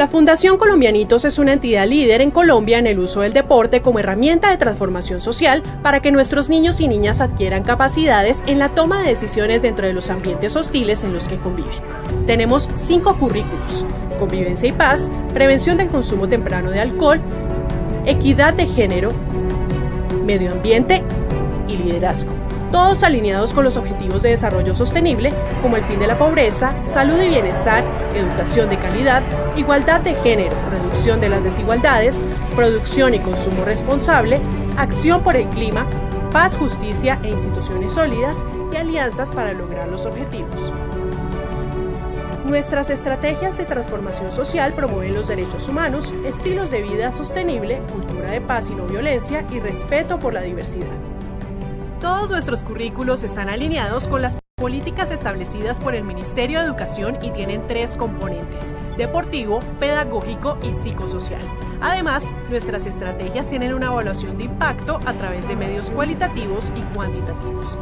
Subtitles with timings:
[0.00, 3.98] La Fundación Colombianitos es una entidad líder en Colombia en el uso del deporte como
[3.98, 9.02] herramienta de transformación social para que nuestros niños y niñas adquieran capacidades en la toma
[9.02, 11.82] de decisiones dentro de los ambientes hostiles en los que conviven.
[12.26, 13.84] Tenemos cinco currículos,
[14.18, 17.20] convivencia y paz, prevención del consumo temprano de alcohol,
[18.06, 19.12] equidad de género,
[20.24, 21.04] medio ambiente
[21.68, 22.39] y liderazgo
[22.70, 25.32] todos alineados con los objetivos de desarrollo sostenible
[25.62, 27.84] como el fin de la pobreza, salud y bienestar,
[28.14, 29.22] educación de calidad,
[29.56, 34.40] igualdad de género, reducción de las desigualdades, producción y consumo responsable,
[34.76, 35.86] acción por el clima,
[36.32, 40.72] paz, justicia e instituciones sólidas y alianzas para lograr los objetivos.
[42.46, 48.40] Nuestras estrategias de transformación social promueven los derechos humanos, estilos de vida sostenible, cultura de
[48.40, 51.09] paz y no violencia y respeto por la diversidad.
[52.00, 57.30] Todos nuestros currículos están alineados con las políticas establecidas por el Ministerio de Educación y
[57.30, 61.42] tienen tres componentes, deportivo, pedagógico y psicosocial.
[61.82, 67.76] Además, nuestras estrategias tienen una evaluación de impacto a través de medios cualitativos y cuantitativos.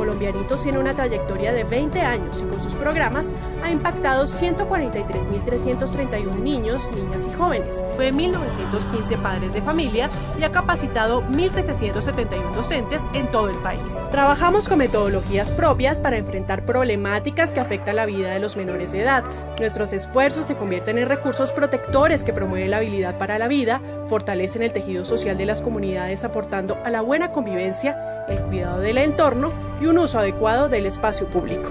[0.00, 6.90] Colombianitos tiene una trayectoria de 20 años y con sus programas ha impactado 143.331 niños,
[6.94, 13.58] niñas y jóvenes, 9.915 padres de familia y ha capacitado 1.771 docentes en todo el
[13.58, 14.08] país.
[14.10, 19.02] Trabajamos con metodologías propias para enfrentar problemáticas que afectan la vida de los menores de
[19.02, 19.22] edad.
[19.58, 24.62] Nuestros esfuerzos se convierten en recursos protectores que promueven la habilidad para la vida, fortalecen
[24.62, 29.52] el tejido social de las comunidades aportando a la buena convivencia el cuidado del entorno
[29.80, 31.70] y un uso adecuado del espacio público.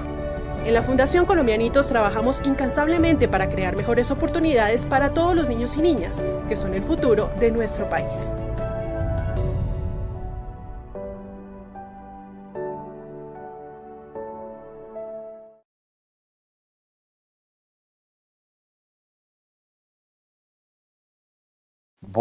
[0.65, 5.81] En la Fundación Colombianitos trabajamos incansablemente para crear mejores oportunidades para todos los niños y
[5.81, 8.35] niñas, que son el futuro de nuestro país.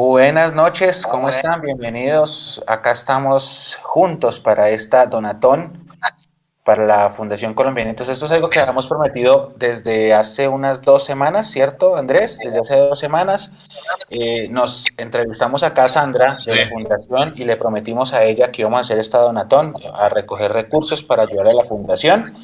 [0.00, 1.60] Buenas noches, ¿cómo están?
[1.60, 2.62] Bienvenidos.
[2.68, 5.88] Acá estamos juntos para esta donatón
[6.62, 8.08] para la Fundación Colombianitos.
[8.08, 12.38] Esto es algo que habíamos prometido desde hace unas dos semanas, ¿cierto, Andrés?
[12.38, 13.50] Desde hace dos semanas
[14.08, 18.62] eh, nos entrevistamos acá a Sandra de la Fundación y le prometimos a ella que
[18.62, 22.38] íbamos a hacer esta donatón, a recoger recursos para ayudar a la Fundación.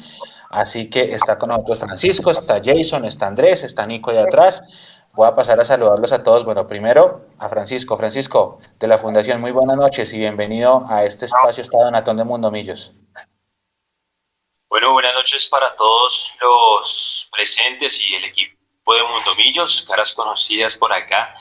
[0.49, 4.61] Así que está con nosotros Francisco, está Jason, está Andrés, está Nico de atrás.
[5.13, 6.43] Voy a pasar a saludarlos a todos.
[6.43, 7.97] Bueno, primero a Francisco.
[7.97, 12.23] Francisco, de la Fundación, muy buenas noches y bienvenido a este espacio Estado Donatón de
[12.23, 12.93] Mundomillos.
[14.69, 18.55] Bueno, buenas noches para todos los presentes y el equipo
[18.93, 21.35] de Mundomillos, caras conocidas por acá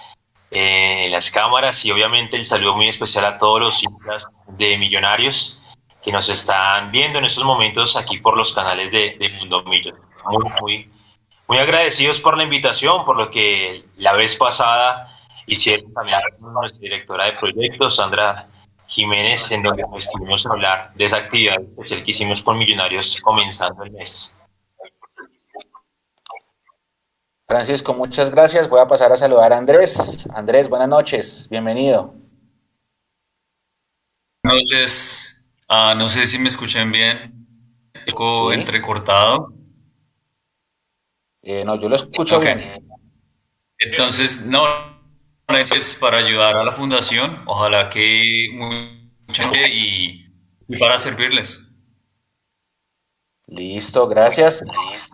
[0.51, 5.59] en las cámaras y obviamente el saludo muy especial a todos los hinchas de Millonarios
[6.03, 9.95] que nos están viendo en estos momentos aquí por los canales de, de Mundomillos.
[10.27, 10.91] Muy, muy
[11.47, 15.14] muy agradecidos por la invitación, por lo que la vez pasada
[15.47, 18.47] hicieron también nuestra directora de proyectos, Sandra
[18.87, 23.85] Jiménez, en donde pues, pudimos hablar de esa actividad especial que hicimos con Millonarios comenzando
[23.85, 24.37] el mes.
[27.47, 28.69] Francisco, muchas gracias.
[28.69, 30.29] Voy a pasar a saludar a Andrés.
[30.35, 31.47] Andrés, buenas noches.
[31.51, 32.15] Bienvenido.
[34.43, 35.53] Buenas noches.
[35.69, 37.47] Ah, no sé si me escuchan bien.
[38.07, 39.53] Eco entrecortado.
[41.43, 42.83] Eh, no, yo lo escucho bien.
[43.79, 44.65] Entonces, no,
[45.49, 47.43] es para ayudar a la fundación.
[47.47, 50.27] Ojalá que mucha gente y,
[50.79, 51.71] para servirles.
[53.47, 54.65] Listo, gracias.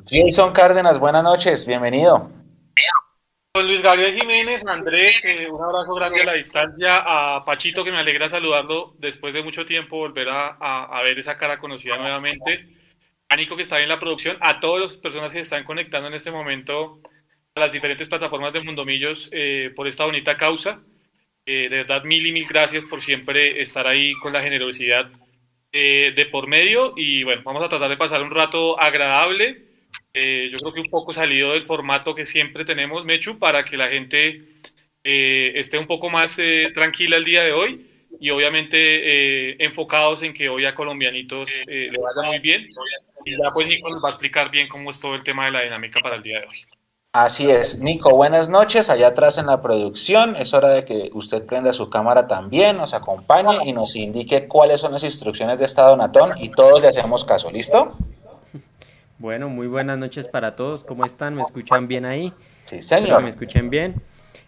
[0.08, 2.30] Jason Cárdenas, buenas noches, bienvenido.
[3.54, 7.98] Luis Gabriel Jiménez, Andrés, eh, un abrazo grande a la distancia, a Pachito que me
[7.98, 12.80] alegra saludarlo después de mucho tiempo, volver a, a ver esa cara conocida nuevamente
[13.30, 16.08] a Nico que está en la producción, a todas las personas que se están conectando
[16.08, 16.98] en este momento
[17.54, 20.80] las diferentes plataformas de Mundomillos eh, por esta bonita causa.
[21.46, 25.10] Eh, de verdad, mil y mil gracias por siempre estar ahí con la generosidad
[25.72, 29.64] eh, de por medio y bueno, vamos a tratar de pasar un rato agradable.
[30.14, 33.88] yo creo que un poco salido del formato que siempre tenemos, Mechu, para que la
[33.88, 34.42] gente
[35.02, 36.38] esté un poco más
[36.74, 37.86] tranquila el día de hoy
[38.20, 42.68] y obviamente enfocados en que hoy a Colombianitos le vaya muy bien
[43.24, 45.52] y ya pues Nico nos va a explicar bien cómo es todo el tema de
[45.52, 46.66] la dinámica para el día de hoy.
[47.12, 48.88] Así es, Nico, buenas noches.
[48.88, 52.94] Allá atrás en la producción, es hora de que usted prenda su cámara también, nos
[52.94, 57.24] acompañe y nos indique cuáles son las instrucciones de esta donatón y todos le hacemos
[57.24, 57.50] caso.
[57.50, 57.96] ¿Listo?
[59.18, 60.84] Bueno, muy buenas noches para todos.
[60.84, 61.34] ¿Cómo están?
[61.34, 62.32] ¿Me escuchan bien ahí?
[62.62, 63.24] Sí, señor.
[63.24, 63.96] ¿Me escuchen bien?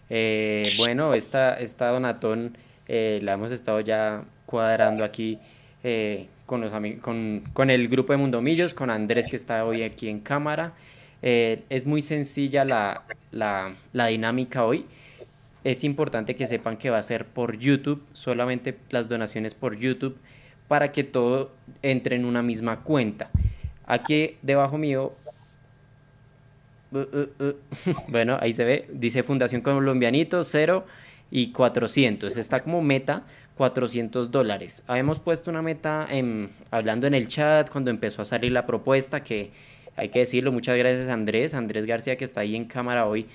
[0.09, 2.57] Eh, bueno, esta, esta donatón
[2.87, 5.37] eh, la hemos estado ya cuadrando aquí
[5.83, 6.71] eh, con, los
[7.01, 10.71] con, con, el grupo de Mundomillos, con Andrés que está hoy aquí en cámara.
[11.23, 14.85] Eh, es muy sencilla la, la, la dinámica hoy.
[15.63, 20.17] Es importante que sepan que va a ser por YouTube, solamente las donaciones por YouTube,
[20.67, 23.31] para que todo entre en una misma cuenta.
[23.85, 25.13] Aquí debajo mío
[26.91, 27.55] uh, uh, uh.
[28.09, 30.85] bueno, ahí se ve, dice Fundación Colombianito, 0
[31.31, 32.35] y 400.
[32.35, 33.23] Está como meta
[33.55, 34.83] 400 dólares.
[34.87, 36.07] Habíamos puesto una meta
[36.69, 39.51] hablando en el chat cuando empezó a salir la propuesta, que
[39.95, 43.27] hay que decirlo, muchas gracias Andrés, Andrés García que está ahí en cámara hoy,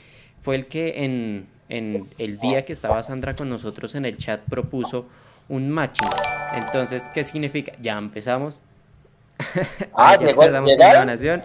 [0.43, 4.41] fue el que en, en el día que estaba Sandra con nosotros en el chat
[4.49, 5.07] propuso
[5.49, 6.09] un matching.
[6.55, 7.73] Entonces, ¿qué significa?
[7.81, 8.63] Ya empezamos.
[9.95, 11.43] Ah, llegó, la donación.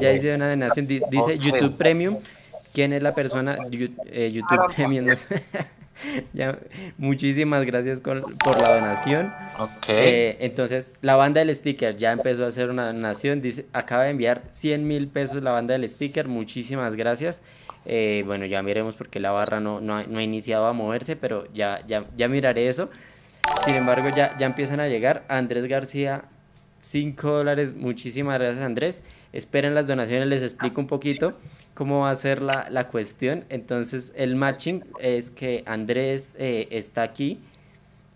[0.00, 0.86] ya hice una donación.
[0.86, 2.18] Dice YouTube Premium.
[2.72, 3.56] ¿Quién es la persona?
[4.06, 5.06] Eh, YouTube Premium.
[6.32, 6.58] ya,
[6.98, 8.16] muchísimas gracias por
[8.60, 9.32] la donación.
[9.88, 13.40] Eh, entonces, la banda del sticker ya empezó a hacer una donación.
[13.40, 16.28] Dice, acaba de enviar 100 mil pesos la banda del sticker.
[16.28, 17.42] Muchísimas gracias.
[17.84, 21.16] Eh, bueno, ya miremos porque la barra no, no, ha, no, ha, iniciado a moverse,
[21.16, 22.90] pero ya, ya, ya miraré eso.
[23.64, 25.24] Sin embargo, ya, ya empiezan a llegar.
[25.28, 26.24] Andrés García,
[26.78, 27.74] 5 dólares.
[27.74, 29.02] Muchísimas gracias, Andrés.
[29.32, 31.38] Esperen las donaciones, les explico un poquito
[31.74, 33.44] cómo va a ser la, la cuestión.
[33.48, 37.38] Entonces, el matching es que Andrés eh, está aquí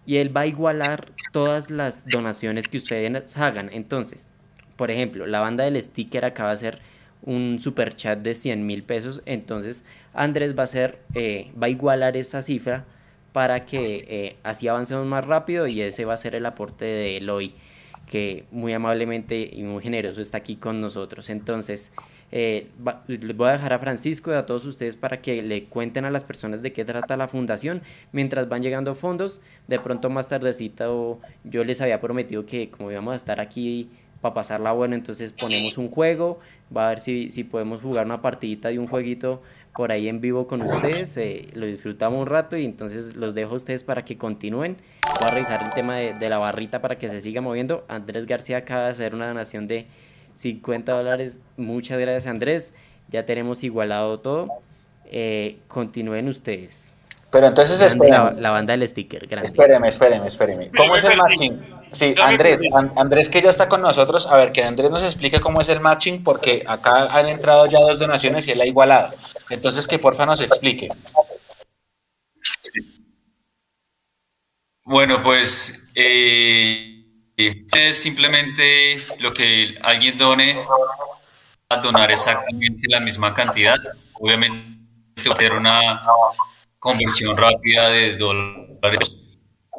[0.04, 3.70] y él va a igualar todas las donaciones que ustedes hagan.
[3.72, 4.28] Entonces,
[4.76, 6.78] por ejemplo, la banda del sticker acaba de ser
[7.22, 9.22] un super chat de 100 mil pesos.
[9.26, 12.84] Entonces, Andrés va a hacer, eh, va a igualar esa cifra
[13.32, 17.18] para que eh, así avancemos más rápido y ese va a ser el aporte de
[17.18, 17.52] Eloy
[18.06, 21.28] que muy amablemente y muy generoso está aquí con nosotros.
[21.28, 21.92] Entonces,
[22.32, 22.68] eh,
[23.06, 26.10] les voy a dejar a Francisco y a todos ustedes para que le cuenten a
[26.10, 27.82] las personas de qué trata la fundación
[28.12, 29.40] mientras van llegando fondos.
[29.68, 30.86] De pronto más tardecita
[31.44, 33.90] yo les había prometido que como íbamos a estar aquí
[34.20, 36.40] para pasarla bueno, entonces ponemos un juego,
[36.74, 39.42] va a ver si, si podemos jugar una partidita de un jueguito
[39.74, 43.52] por ahí en vivo con ustedes, eh, lo disfrutamos un rato y entonces los dejo
[43.52, 44.78] a ustedes para que continúen.
[45.20, 47.84] Voy a revisar el tema de, de la barrita para que se siga moviendo.
[47.88, 49.86] Andrés García acaba de hacer una donación de
[50.36, 51.40] 50 dólares.
[51.56, 52.74] Muchas gracias Andrés,
[53.08, 54.48] ya tenemos igualado todo.
[55.06, 56.92] Eh, continúen ustedes.
[57.30, 58.40] Pero entonces espéreme.
[58.40, 59.26] La, banda del sticker.
[59.26, 59.46] Grande.
[59.46, 60.70] Espéreme, espéreme, espéreme.
[60.76, 61.60] ¿Cómo es el matching?
[61.92, 62.62] Sí, Andrés,
[62.96, 65.80] Andrés que ya está con nosotros, a ver, que Andrés nos explique cómo es el
[65.80, 69.14] matching, porque acá han entrado ya dos donaciones y él ha igualado.
[69.50, 70.88] Entonces, que porfa nos explique.
[74.84, 76.95] Bueno, pues eh,
[77.36, 80.64] es simplemente lo que alguien done,
[81.68, 83.76] a donar exactamente la misma cantidad.
[84.14, 84.76] Obviamente,
[85.36, 86.02] tener una
[86.78, 89.16] conversión rápida de dólares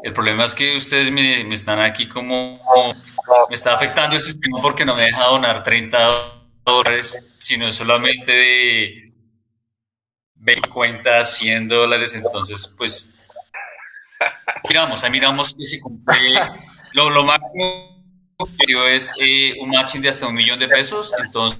[0.04, 2.60] el problema es que ustedes me, me, están aquí como,
[3.50, 5.98] me está afectando el sistema porque no me deja donar 30
[6.64, 9.14] dólares, sino solamente de
[10.46, 12.14] 50, 100 dólares.
[12.14, 13.18] Entonces, pues,
[14.70, 16.40] miramos, ahí miramos que se cumple
[16.94, 17.98] lo, lo máximo
[18.90, 21.14] es eh, un matching de hasta un millón de pesos.
[21.24, 21.60] Entonces,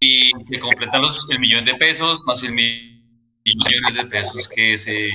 [0.00, 5.10] y se completan los, el millón de pesos más el millones de pesos que se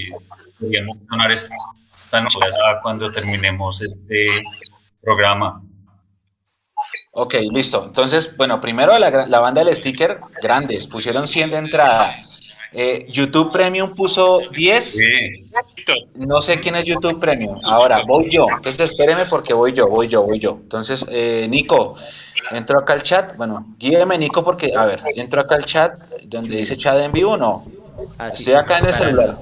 [0.60, 1.56] podrían donar este
[2.82, 4.42] cuando terminemos este
[5.02, 5.62] programa.
[7.12, 7.86] Ok, listo.
[7.86, 12.16] Entonces, bueno, primero la, la banda del sticker, grandes, pusieron 100 de entrada.
[12.72, 14.84] Eh, YouTube Premium puso 10.
[14.84, 15.06] Sí.
[16.16, 17.60] No sé quién es YouTube Premium.
[17.64, 18.46] Ahora, voy yo.
[18.56, 20.60] Entonces, espéreme porque voy yo, voy yo, voy yo.
[20.62, 21.96] Entonces, eh, Nico,
[22.52, 23.36] entro acá al chat.
[23.36, 27.38] Bueno, guíeme, Nico, porque, a ver, entro acá al chat donde dice chat en vivo,
[27.38, 27.66] no.
[28.32, 29.36] Estoy acá en el celular.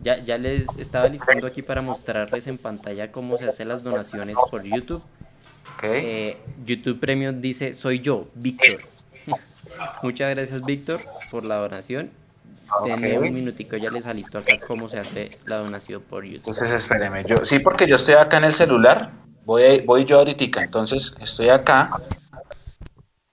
[0.00, 4.36] Ya, ya les estaba listando aquí para mostrarles en pantalla cómo se hacen las donaciones
[4.50, 5.02] por YouTube.
[5.82, 8.80] Eh, YouTube Premium dice, soy yo, Víctor.
[10.02, 12.10] Muchas gracias, Víctor, por la donación.
[12.80, 13.16] Okay.
[13.16, 16.36] un minutico, ya les alisto acá cómo se hace la donación por YouTube.
[16.38, 17.24] Entonces, espéreme.
[17.24, 19.10] Yo, sí, porque yo estoy acá en el celular.
[19.44, 20.62] Voy, voy yo ahorita.
[20.62, 21.90] Entonces, estoy acá.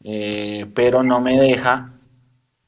[0.04, 1.96] Eh, pero no me deja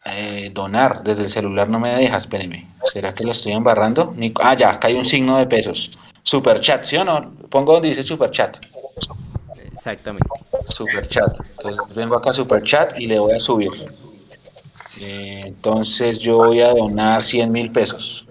[0.09, 2.67] eh, donar desde el celular no me deja, espéreme.
[2.83, 4.15] ¿Será que lo estoy embarrando?
[4.41, 5.97] Ah, ya, acá hay un signo de pesos.
[6.23, 7.33] Super chat, ¿sí o no?
[7.49, 8.57] Pongo donde dice super chat.
[9.71, 10.29] Exactamente.
[10.69, 11.37] Super chat.
[11.57, 13.69] Entonces vengo acá a super chat y le voy a subir.
[14.99, 18.27] Eh, entonces yo voy a donar 100 mil pesos.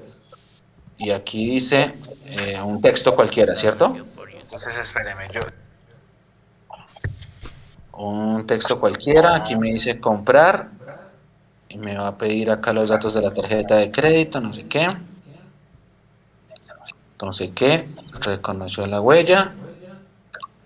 [0.99, 1.94] Y aquí dice
[2.25, 3.96] eh, un texto cualquiera, ¿cierto?
[4.40, 5.40] Entonces espéreme, yo...
[7.92, 10.68] Un texto cualquiera, aquí me dice comprar
[11.68, 14.66] y me va a pedir acá los datos de la tarjeta de crédito, no sé
[14.66, 14.88] qué.
[17.12, 17.88] Entonces, ¿qué?
[18.20, 19.54] Reconoció la huella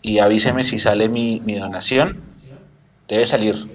[0.02, 2.20] y avíseme si sale mi, mi donación.
[3.06, 3.68] Debe salir.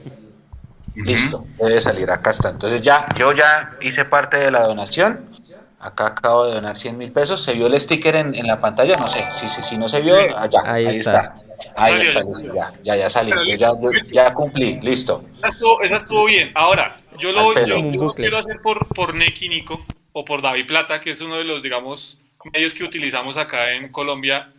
[0.96, 2.50] Listo, debe salir, acá está.
[2.50, 5.36] Entonces ya, yo ya hice parte de la donación.
[5.80, 7.44] Acá acabo de donar 100 mil pesos.
[7.44, 8.98] ¿Se vio el sticker en, la pantalla?
[8.98, 9.24] No sé.
[9.32, 10.62] Si, si, no se vio, allá.
[10.66, 11.36] Ahí, está.
[11.76, 12.54] Ahí está, listo.
[12.54, 13.32] Ya, ya, ya salí.
[13.58, 13.74] ya,
[14.12, 14.80] ya, cumplí.
[14.82, 15.24] Listo.
[15.44, 16.52] Esa estuvo, bien.
[16.56, 21.12] Ahora, yo lo, yo, quiero hacer por, por Neki Nico o por David Plata, que
[21.12, 22.20] es uno de los, digamos,
[22.52, 24.52] medios que utilizamos acá en Colombia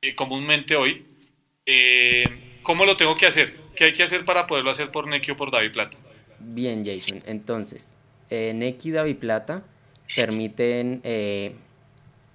[0.00, 1.06] eh, comúnmente hoy.
[1.66, 2.24] Eh,
[2.62, 3.61] ¿Cómo lo tengo que hacer?
[3.76, 5.96] ¿Qué hay que hacer para poderlo hacer por Neki o por David Plata?
[6.38, 7.20] Bien, Jason.
[7.26, 7.94] Entonces,
[8.30, 9.62] eh, Neki y David Plata
[10.14, 11.00] permiten...
[11.04, 11.54] Eh,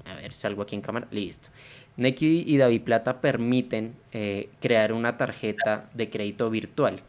[0.06, 1.08] a ver, salgo aquí en cámara.
[1.12, 1.50] Listo.
[1.98, 7.02] Neki y David Plata permiten eh, crear una tarjeta de crédito virtual.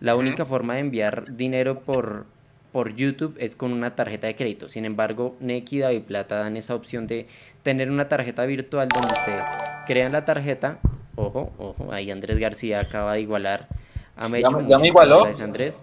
[0.00, 2.26] La única forma de enviar dinero por,
[2.72, 4.68] por YouTube es con una tarjeta de crédito.
[4.68, 7.26] Sin embargo, Neki y David Plata dan esa opción de
[7.62, 9.44] tener una tarjeta virtual donde ustedes
[9.86, 10.78] crean la tarjeta
[11.16, 13.68] Ojo, ojo, ahí Andrés García acaba de igualar
[14.16, 14.66] a Mecho.
[14.68, 15.24] Ya, me igualó.
[15.24, 15.82] Andrés.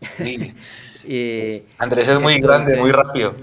[1.78, 3.34] Andrés es muy grande, muy rápido.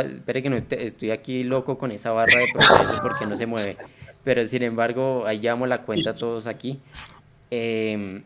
[0.00, 3.76] espere que no estoy aquí loco con esa barra de progreso porque no se mueve.
[4.22, 6.80] Pero sin embargo, ahí llamo la cuenta todos aquí.
[7.50, 8.22] Em,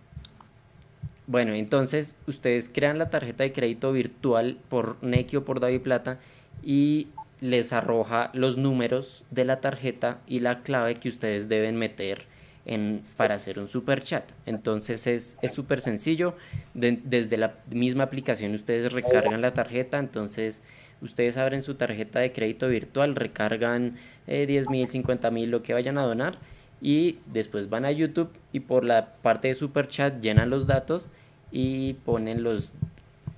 [1.26, 6.18] bueno, entonces ustedes crean la tarjeta de crédito virtual por o por David Plata
[6.62, 7.08] y
[7.40, 12.26] les arroja los números de la tarjeta y la clave que ustedes deben meter
[12.66, 14.24] en, para hacer un super chat.
[14.46, 16.34] Entonces es súper sencillo.
[16.74, 19.98] desde la misma aplicación ustedes recargan la tarjeta.
[19.98, 20.62] Entonces
[21.00, 23.94] ustedes abren su tarjeta de crédito virtual, recargan
[24.26, 26.38] eh, 10 mil, 50 mil, lo que vayan a donar.
[26.80, 31.08] Y después van a YouTube y por la parte de super chat llenan los datos
[31.50, 32.72] y ponen los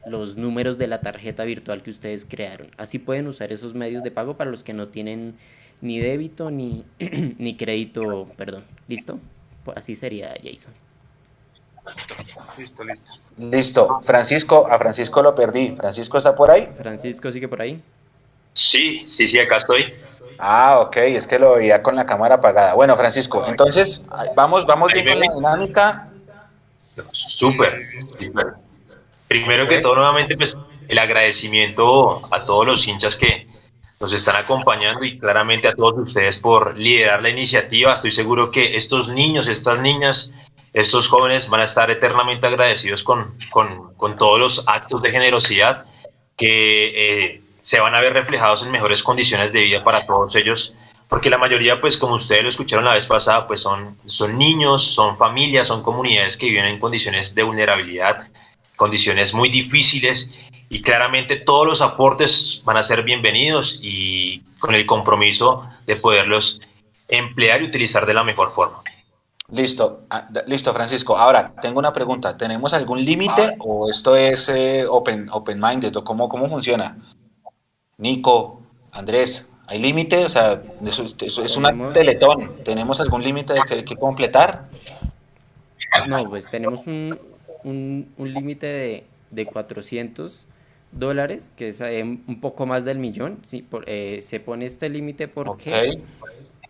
[0.06, 2.70] los números de la tarjeta virtual que ustedes crearon.
[2.76, 5.34] Así pueden usar esos medios de pago para los que no tienen
[5.80, 8.64] ni débito ni, ni crédito, perdón.
[8.88, 9.18] ¿Listo?
[9.64, 10.72] Pues así sería Jason.
[12.58, 13.12] Listo, listo.
[13.38, 14.00] Listo.
[14.00, 15.74] Francisco, a Francisco lo perdí.
[15.74, 16.68] ¿Francisco está por ahí?
[16.78, 17.82] Francisco sigue por ahí.
[18.52, 19.94] Sí, sí, sí, acá estoy.
[20.38, 22.74] Ah, ok, es que lo veía con la cámara apagada.
[22.74, 24.02] Bueno, Francisco, entonces
[24.34, 26.08] vamos, vamos bien con la dinámica.
[27.12, 27.88] Súper,
[28.18, 28.54] súper.
[29.30, 30.58] Primero que todo, nuevamente, pues
[30.88, 33.46] el agradecimiento a todos los hinchas que
[34.00, 37.94] nos están acompañando y claramente a todos ustedes por liderar la iniciativa.
[37.94, 40.32] Estoy seguro que estos niños, estas niñas,
[40.72, 45.84] estos jóvenes van a estar eternamente agradecidos con, con, todos los actos de generosidad
[46.36, 46.88] que
[47.36, 50.74] eh, se van a ver reflejados en mejores condiciones de vida para todos ellos.
[51.08, 54.92] Porque la mayoría, pues como ustedes lo escucharon la vez pasada, pues son, son niños,
[54.92, 58.26] son familias, son comunidades que viven en condiciones de vulnerabilidad,
[58.80, 60.32] condiciones muy difíciles
[60.70, 66.62] y claramente todos los aportes van a ser bienvenidos y con el compromiso de poderlos
[67.06, 68.82] emplear y utilizar de la mejor forma.
[69.52, 71.18] Listo, ah, listo Francisco.
[71.18, 72.38] Ahora, tengo una pregunta.
[72.38, 73.54] ¿Tenemos algún límite ah.
[73.58, 76.96] o esto es eh, open, open minded o cómo, cómo funciona?
[77.98, 80.24] Nico, Andrés, ¿hay límite?
[80.24, 82.64] O sea, eso, es una teletón.
[82.64, 84.70] ¿Tenemos algún límite de que completar?
[86.06, 87.18] No, pues tenemos un,
[87.64, 90.46] un, límite de, de 400
[90.92, 93.38] dólares, que es eh, un poco más del millón.
[93.42, 96.00] Sí, eh, se pone este límite porque,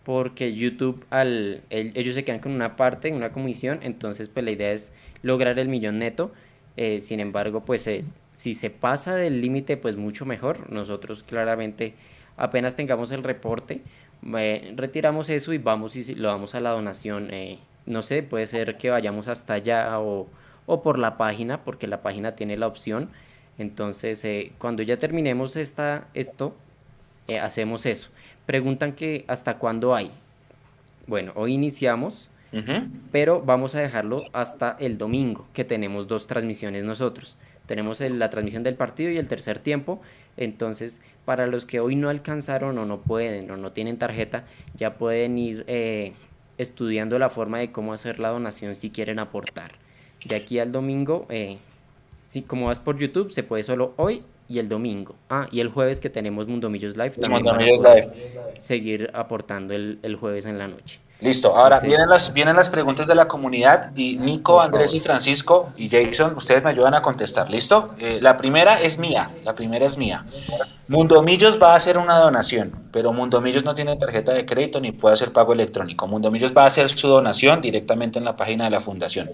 [0.04, 4.72] porque YouTube, al, ellos se quedan con una parte, una comisión, entonces pues la idea
[4.72, 4.92] es
[5.22, 6.32] lograr el millón neto.
[6.76, 10.70] Eh, sin embargo, pues es, si se pasa del límite, pues mucho mejor.
[10.70, 11.94] Nosotros claramente
[12.36, 13.82] apenas tengamos el reporte,
[14.76, 17.28] retiramos eso y vamos y lo damos a la donación.
[17.86, 20.28] no sé, puede ser que vayamos hasta allá o
[20.66, 23.10] o por la página, porque la página tiene la opción.
[23.58, 26.54] Entonces, eh, cuando ya terminemos esta, esto,
[27.28, 28.10] eh, hacemos eso.
[28.46, 30.10] Preguntan que hasta cuándo hay.
[31.06, 32.30] Bueno, hoy iniciamos,
[33.12, 37.36] pero vamos a dejarlo hasta el domingo, que tenemos dos transmisiones nosotros.
[37.66, 40.00] Tenemos la transmisión del partido y el tercer tiempo.
[40.36, 44.94] Entonces, para los que hoy no alcanzaron o no pueden o no tienen tarjeta, ya
[44.94, 46.14] pueden ir eh,
[46.58, 49.72] estudiando la forma de cómo hacer la donación si quieren aportar
[50.24, 51.58] de aquí al domingo, eh,
[52.26, 55.14] si como vas por YouTube, se puede solo hoy y el domingo.
[55.28, 58.52] Ah, y el jueves que tenemos Mundomillos Live, también Live.
[58.58, 61.00] seguir aportando el, el, jueves en la noche.
[61.20, 65.68] Listo, ahora vienen, las, vienen las preguntas de la comunidad y Nico, Andrés y Francisco
[65.76, 67.94] y Jason, ustedes me ayudan a contestar, ¿listo?
[67.98, 70.24] Eh, la primera es mía, la primera es mía.
[70.88, 75.12] Mundomillos va a hacer una donación, pero Mundomillos no tiene tarjeta de crédito ni puede
[75.12, 76.06] hacer pago electrónico.
[76.06, 79.30] Mundomillos va a hacer su donación directamente en la página de la fundación.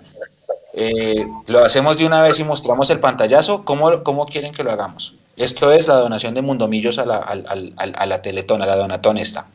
[0.78, 3.64] Eh, lo hacemos de una vez y mostramos el pantallazo.
[3.64, 5.14] ¿Cómo, ¿Cómo, quieren que lo hagamos?
[5.34, 9.46] Esto es la donación de Mundomillos a la, a la Teletón, a la Donatón esta.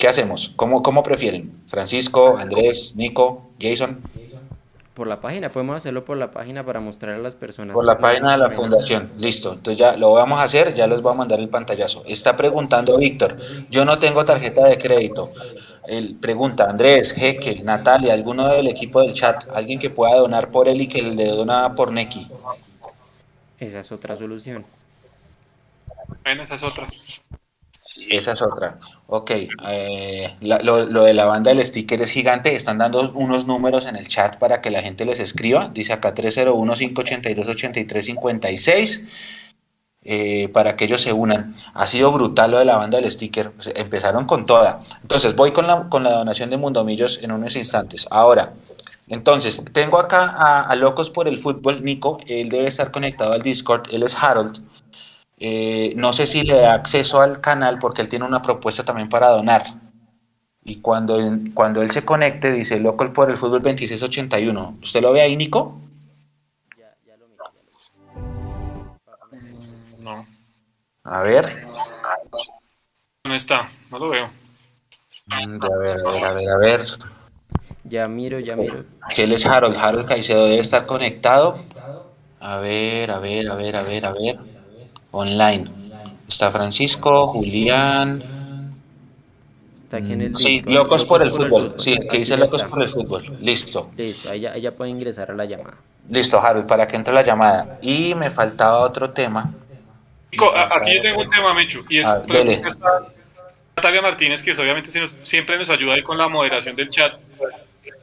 [0.00, 0.52] ¿Qué hacemos?
[0.56, 1.52] ¿Cómo, ¿Cómo prefieren?
[1.66, 4.00] Francisco, Andrés, Nico, Jason.
[4.94, 7.74] por la página, podemos hacerlo por la página para mostrar a las personas.
[7.74, 9.52] Por la página de la fundación, listo.
[9.52, 12.02] Entonces ya lo vamos a hacer, ya les voy a mandar el pantallazo.
[12.06, 13.36] Está preguntando Víctor,
[13.68, 15.32] yo no tengo tarjeta de crédito.
[15.90, 20.68] Él pregunta, Andrés, Jeque, Natalia, alguno del equipo del chat, alguien que pueda donar por
[20.68, 22.28] él y que le dona por Neki.
[23.58, 24.64] Esa es otra solución.
[26.22, 26.86] Bueno, esa es otra.
[28.08, 28.78] Esa es otra.
[29.08, 32.54] Ok, eh, lo, de la banda del sticker es gigante.
[32.54, 35.72] Están dando unos números en el chat para que la gente les escriba.
[35.74, 39.08] Dice acá 301-582-8356
[40.02, 41.56] eh, para que ellos se unan.
[41.74, 43.52] Ha sido brutal lo de la banda del sticker.
[43.74, 44.80] empezaron con toda.
[45.02, 48.06] Entonces, voy con la, con la donación de Mundomillos en unos instantes.
[48.10, 48.54] Ahora,
[49.08, 50.30] entonces, tengo acá
[50.62, 52.18] a, Locos por el Fútbol, Nico.
[52.26, 53.92] Él debe estar conectado al Discord.
[53.92, 54.62] Él es Harold.
[55.38, 59.08] Eh, no sé si le da acceso al canal porque él tiene una propuesta también
[59.08, 59.74] para donar.
[60.64, 61.18] Y cuando,
[61.54, 64.78] cuando él se conecte, dice local por el fútbol 2681.
[64.82, 65.80] ¿Usted lo ve ahí, Nico?
[71.10, 71.66] A ver.
[73.24, 74.30] No está, no lo veo.
[75.26, 76.86] Mm, a ver, a ver, a ver, a ver.
[77.82, 78.84] Ya miro, ya miro.
[79.12, 79.76] Que él es Harold.
[79.76, 81.64] Harold Caicedo debe estar conectado.
[82.38, 84.38] A ver, a ver, a ver, a ver, a ver
[85.10, 85.68] online.
[86.28, 88.22] Está Francisco, Julián.
[89.74, 91.74] Está aquí en el Sí, locos, por, el, fútbol.
[91.76, 93.36] Sí, que dice locos por el fútbol.
[93.40, 93.90] Listo.
[93.96, 95.74] Listo, ahí ya, puede ingresar a la llamada.
[96.08, 97.80] Listo, Harold, para que entre la llamada.
[97.82, 99.52] Y me faltaba otro tema.
[100.32, 102.22] Aquí yo tengo un tema, Mechu, y es ah,
[103.76, 104.90] Natalia Martínez, que obviamente
[105.22, 107.14] siempre nos ayuda ahí con la moderación del chat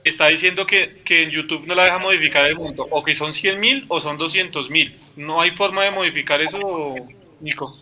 [0.08, 3.60] está diciendo que, en YouTube no la deja modificar el mundo, o que son 100
[3.60, 4.98] mil o son 200 mil.
[5.16, 6.96] ¿No hay forma de modificar eso,
[7.40, 7.78] Nico?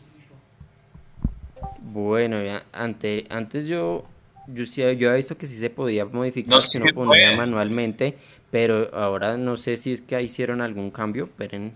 [1.80, 4.06] Bueno, ya, ante, antes yo,
[4.48, 8.18] yo, sí, yo había visto que sí se podía modificar, que uno ponía manualmente,
[8.52, 11.26] pero ahora no sé si es que hicieron algún cambio.
[11.26, 11.74] Esperen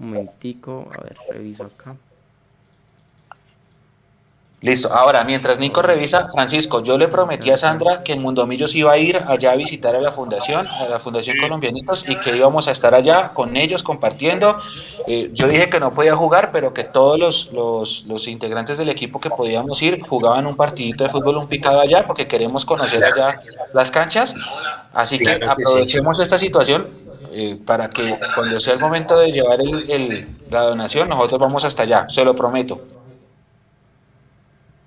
[0.00, 1.94] un momentico, a ver, reviso acá.
[4.62, 4.92] Listo.
[4.92, 8.98] Ahora, mientras Nico revisa, Francisco, yo le prometí a Sandra que en Mundomillos iba a
[8.98, 12.72] ir allá a visitar a la fundación, a la Fundación Colombianitos, y que íbamos a
[12.72, 14.58] estar allá con ellos compartiendo.
[15.06, 18.90] Eh, yo dije que no podía jugar, pero que todos los, los, los, integrantes del
[18.90, 23.02] equipo que podíamos ir jugaban un partidito de fútbol, un picado allá, porque queremos conocer
[23.02, 23.40] allá
[23.72, 24.34] las canchas.
[24.92, 30.28] Así que aprovechemos esta situación eh, para que cuando sea el momento de llevar el,
[30.50, 32.86] la donación, nosotros vamos hasta allá, se lo prometo.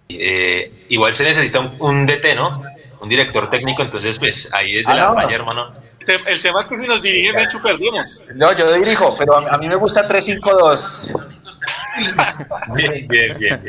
[0.09, 2.61] Eh, igual se necesita un, DT, ¿no?
[3.01, 5.73] Un director técnico, entonces pues ahí desde ah, la falla, hermano.
[5.99, 8.21] El tema es que si nos dirige Mechu perdimos.
[8.35, 11.13] No, yo dirijo, pero a, mí me gusta 3-5-2.
[12.75, 13.61] bien, bien, bien,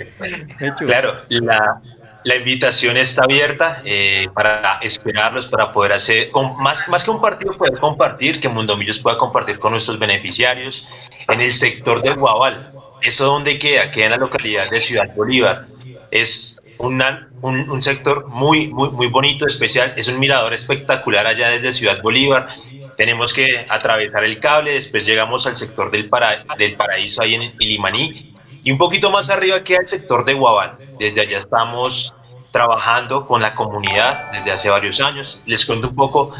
[0.58, 0.74] bien.
[0.80, 1.80] Claro, la,
[2.24, 7.20] la invitación está abierta eh, para esperarlos, para poder hacer, con, más, más que un
[7.20, 10.88] partido, poder compartir, que Mundomillos pueda compartir con nuestros beneficiarios
[11.28, 12.72] en el sector de Guabal.
[13.02, 13.90] ¿Eso dónde queda?
[13.90, 15.66] Queda en la localidad de Ciudad Bolívar
[16.14, 17.02] es un,
[17.42, 22.50] un, sector muy, muy, muy bonito, especial, es un mirador espectacular allá desde Ciudad Bolívar.
[22.96, 27.52] Tenemos que atravesar el cable, después llegamos al sector del, para, del paraíso ahí en
[27.58, 28.33] Ilimaní
[28.64, 30.78] y un poquito más arriba queda el sector de Guabal.
[30.98, 32.14] Desde allá estamos
[32.50, 35.42] trabajando con la comunidad desde hace varios años.
[35.44, 36.32] Les cuento un poco,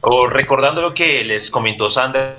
[0.00, 2.38] o recordando lo que les comentó Sandra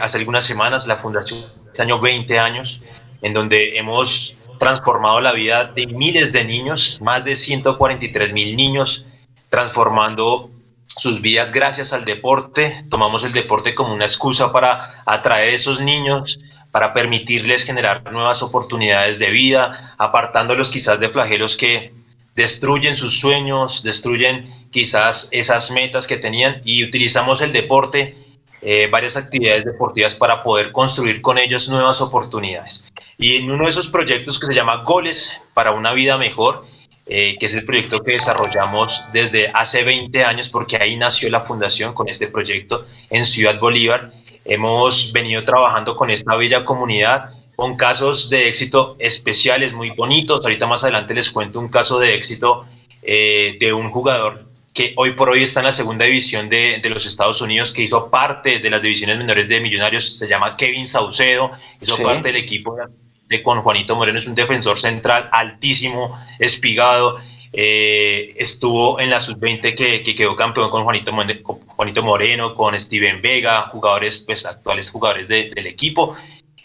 [0.00, 2.82] hace algunas semanas, la fundación este año 20 años,
[3.22, 9.06] en donde hemos transformado la vida de miles de niños, más de 143 mil niños,
[9.50, 10.50] transformando
[10.96, 12.86] sus vidas gracias al deporte.
[12.90, 16.40] Tomamos el deporte como una excusa para atraer a esos niños,
[16.76, 21.94] para permitirles generar nuevas oportunidades de vida, apartándolos quizás de flagelos que
[22.34, 28.18] destruyen sus sueños, destruyen quizás esas metas que tenían y utilizamos el deporte,
[28.60, 32.92] eh, varias actividades deportivas para poder construir con ellos nuevas oportunidades.
[33.16, 36.66] Y en uno de esos proyectos que se llama Goles para una vida mejor,
[37.06, 41.40] eh, que es el proyecto que desarrollamos desde hace 20 años, porque ahí nació la
[41.40, 44.12] fundación con este proyecto en Ciudad Bolívar.
[44.48, 50.40] Hemos venido trabajando con esta bella comunidad, con casos de éxito especiales, muy bonitos.
[50.42, 52.66] Ahorita más adelante les cuento un caso de éxito
[53.02, 56.90] eh, de un jugador que hoy por hoy está en la segunda división de, de,
[56.90, 60.86] los Estados Unidos, que hizo parte de las divisiones menores de Millonarios, se llama Kevin
[60.86, 62.76] Saucedo, hizo parte del equipo
[63.26, 67.18] de con Juanito Moreno, es un defensor central altísimo, espigado,
[67.58, 71.12] eh, estuvo en la sub-20 que, quedó campeón con Juanito,
[71.68, 76.16] Juanito Moreno, con Steven Vega, jugadores, pues actuales jugadores del equipo,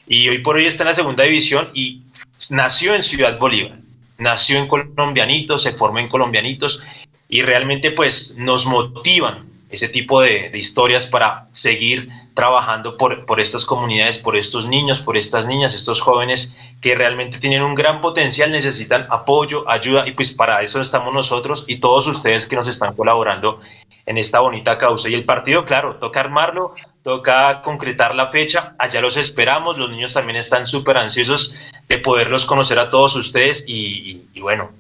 [0.05, 2.01] y hoy por hoy está en la segunda división y
[2.49, 3.79] nació en Ciudad Bolívar,
[4.17, 6.83] nació en Colombianitos, se formó en Colombianitos,
[7.29, 13.65] y realmente pues nos motivan ese tipo de, historias para seguir trabajando por, por, estas
[13.65, 18.51] comunidades, por estos niños, por estas niñas, estos jóvenes que realmente tienen un gran potencial,
[18.51, 22.95] necesitan apoyo, ayuda y pues para eso estamos nosotros y todos ustedes que nos están
[22.95, 23.59] colaborando
[24.05, 25.09] en esta bonita causa.
[25.09, 30.13] Y el partido, claro, toca armarlo, toca concretar la fecha, allá los esperamos, los niños
[30.13, 31.53] también están súper ansiosos
[31.87, 34.71] de poderlos conocer a todos ustedes y bueno,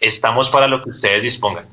[0.00, 1.66] estamos para lo que ustedes dispongan.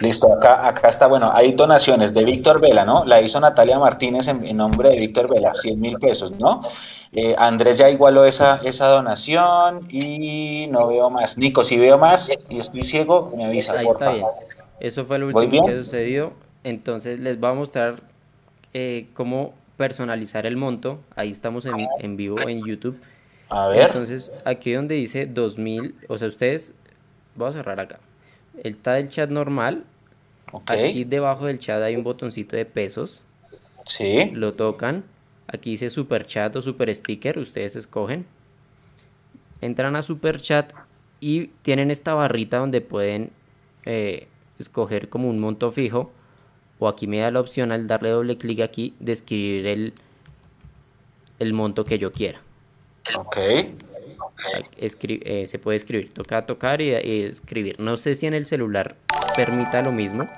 [0.00, 3.04] Listo, acá, acá está, bueno, hay donaciones de Víctor Vela, ¿no?
[3.04, 6.62] La hizo Natalia Martínez en, nombre de Víctor Vela, 100 mil pesos, ¿no?
[7.12, 11.38] Eh, Andrés ya igualó esa, esa donación y no veo más.
[11.38, 13.78] Nico, si veo más y estoy ciego, me avisa.
[13.78, 14.26] Ahí está bien.
[14.80, 16.32] Eso fue lo último que sucedió.
[16.64, 18.02] Entonces les voy a mostrar
[18.74, 20.98] eh, cómo personalizar el monto.
[21.14, 23.00] Ahí estamos en, en vivo en YouTube.
[23.48, 23.86] A ver.
[23.86, 26.74] Entonces, aquí donde dice 2000, o sea, ustedes,
[27.36, 28.00] voy a cerrar acá
[28.62, 29.84] está el chat normal.
[30.66, 33.22] Aquí debajo del chat hay un botoncito de pesos.
[33.86, 34.30] Sí.
[34.32, 35.04] Lo tocan.
[35.48, 37.38] Aquí dice super chat o super sticker.
[37.38, 38.26] Ustedes escogen.
[39.60, 40.72] Entran a super chat
[41.20, 43.30] y tienen esta barrita donde pueden
[43.84, 46.12] eh, escoger como un monto fijo.
[46.78, 49.94] O aquí me da la opción al darle doble clic aquí de escribir el,
[51.38, 52.40] el monto que yo quiera.
[53.16, 53.36] Ok.
[54.78, 57.80] Eh, se puede escribir, toca tocar y, escribir.
[57.80, 58.96] No sé si en el celular
[59.34, 60.28] permita lo mismo.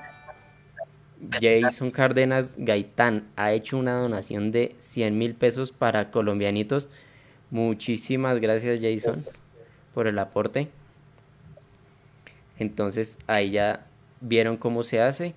[1.41, 6.89] Jason Cárdenas Gaitán ha hecho una donación de 100 mil pesos para colombianitos.
[7.51, 9.25] Muchísimas gracias Jason
[9.93, 10.69] por el aporte.
[12.57, 13.85] Entonces ahí ya
[14.21, 15.33] vieron cómo se hace.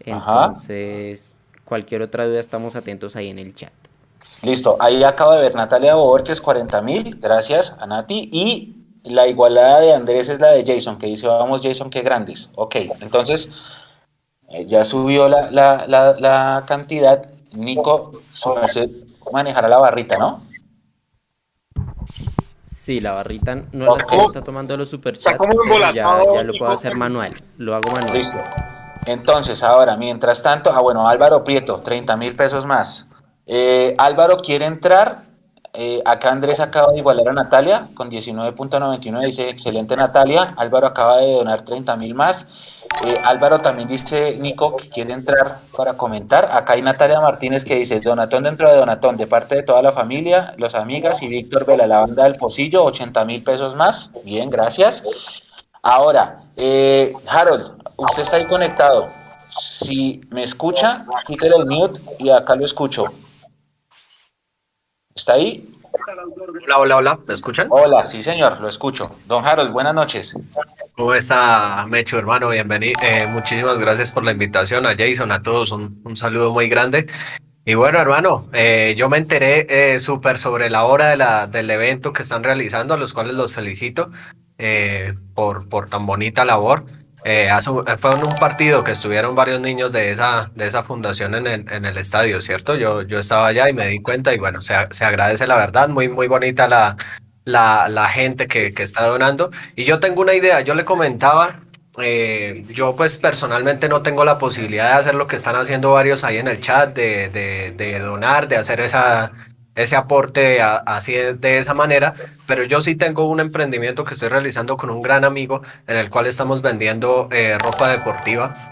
[0.00, 1.34] Entonces
[1.64, 3.81] cualquier otra duda estamos atentos ahí en el chat.
[4.42, 8.28] Listo, ahí acabo de ver Natalia Borges, 40 mil, gracias a Nati.
[8.32, 8.74] Y
[9.04, 12.50] la igualada de Andrés es la de Jason, que dice, vamos Jason, qué grandes.
[12.56, 13.50] Ok, entonces
[14.48, 17.28] eh, ya subió la, la, la, cantidad.
[17.52, 18.20] Nico,
[19.32, 20.42] manejará la barrita, ¿no?
[22.64, 25.38] Sí, la barrita no la está tomando los superchats,
[25.94, 28.12] ya, ya lo puedo hacer manual, lo hago manual.
[28.12, 28.38] Listo.
[29.06, 33.08] Entonces, ahora, mientras tanto, ah, bueno, Álvaro Prieto, 30 mil pesos más.
[33.54, 35.24] Eh, Álvaro quiere entrar.
[35.74, 39.26] Eh, acá Andrés acaba de igualar a Natalia con 19.99.
[39.26, 40.54] Dice, excelente Natalia.
[40.56, 42.46] Álvaro acaba de donar 30 mil más.
[43.04, 46.48] Eh, Álvaro también dice, Nico, que quiere entrar para comentar.
[46.50, 49.92] Acá hay Natalia Martínez que dice, Donatón dentro de Donatón, de parte de toda la
[49.92, 54.12] familia, los amigas y Víctor Vela, la banda del Pocillo, 80 mil pesos más.
[54.24, 55.02] Bien, gracias.
[55.82, 56.44] Ahora,
[57.28, 59.10] Harold, usted está ahí conectado.
[59.50, 63.04] Si me escucha, quítele el mute y acá lo escucho.
[65.14, 65.68] ¿Está ahí?
[66.64, 67.66] Hola, hola, hola, ¿me escuchan?
[67.70, 69.14] Hola, sí señor, lo escucho.
[69.26, 70.34] Don Harold, buenas noches.
[70.96, 72.48] ¿Cómo está, Mecho, hermano?
[72.48, 72.98] Bienvenido.
[73.02, 74.86] Eh, muchísimas gracias por la invitación.
[74.86, 77.08] A Jason, a todos, un, saludo muy grande.
[77.66, 81.70] Y bueno, hermano, eh, yo me enteré eh, súper sobre la hora de la, del
[81.70, 84.10] evento que están realizando, a los cuales los felicito
[85.34, 86.84] por, por tan bonita labor.
[87.24, 87.48] Eh,
[87.98, 91.72] fue en un partido que estuvieron varios niños de esa, de esa fundación en el,
[91.72, 92.74] en el estadio, ¿cierto?
[92.74, 95.88] Yo, yo estaba allá y me di cuenta y bueno, se, se agradece la verdad,
[95.88, 96.96] muy, muy bonita la,
[97.44, 99.50] la, la gente que, que, está donando.
[99.76, 101.60] Y yo tengo una idea, yo le comentaba,
[101.98, 106.24] eh, yo pues personalmente no tengo la posibilidad de hacer lo que están haciendo varios
[106.24, 109.32] ahí en el chat, de, de, de donar, de hacer esa
[109.74, 112.14] ese aporte así de, esa manera,
[112.46, 116.10] pero yo sí tengo un emprendimiento que estoy realizando con un gran amigo en el
[116.10, 118.68] cual estamos vendiendo eh, ropa deportiva.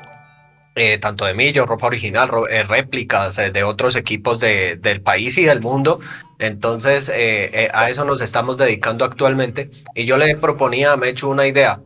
[0.77, 5.45] Eh, tanto de millo, ropa original, eh, réplicas de otros equipos de, del país y
[5.45, 5.99] del mundo.
[6.39, 9.71] Entonces, a eso nos estamos dedicando actualmente.
[9.95, 11.81] Y yo le proponía, me he hecho una idea.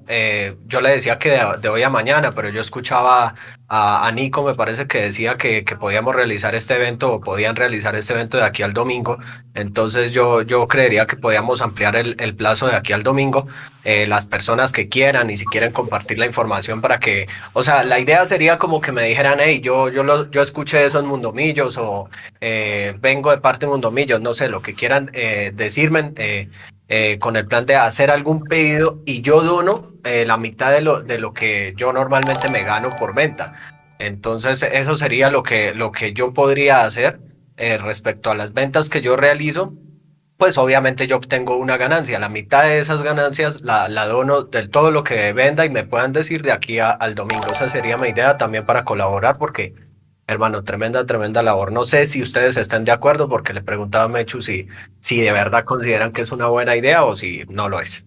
[0.66, 3.35] yo le decía que de, hoy a mañana, pero yo escuchaba
[3.76, 7.96] a, Nico me parece que decía que, que, podíamos realizar este evento o podían realizar
[7.96, 9.18] este evento de aquí al domingo.
[9.54, 13.46] Entonces yo, yo creería que podíamos ampliar el, plazo de aquí al domingo.
[13.84, 17.84] Eh, las personas que quieran y si quieren compartir la información para que, o sea,
[17.84, 21.06] la idea sería como que me dijeran, hey, yo, yo, lo, yo escuché eso en
[21.06, 22.08] Mundomillos o
[22.40, 26.12] eh, vengo de parte de Mundomillos, no sé, lo que quieran eh, decirme.
[26.87, 30.83] Eh, con el plan de hacer algún pedido y yo dono eh, la mitad de
[30.83, 33.55] lo, de lo que yo normalmente me gano por venta.
[33.99, 37.20] Entonces, eso sería lo que, lo que yo podría hacer
[37.57, 39.73] eh, respecto a las ventas que yo realizo.
[40.37, 42.18] Pues obviamente yo obtengo una ganancia.
[42.18, 45.85] La mitad de esas ganancias la, la dono del todo lo que venda y me
[45.85, 47.47] puedan decir de aquí al domingo.
[47.47, 49.75] Esa sería mi idea también para colaborar porque
[50.26, 51.70] Hermano, tremenda, tremenda labor.
[51.72, 54.68] No sé si ustedes están de acuerdo porque le preguntaba a Mechu si,
[55.00, 58.06] si de verdad consideran que es una buena idea o si no lo es.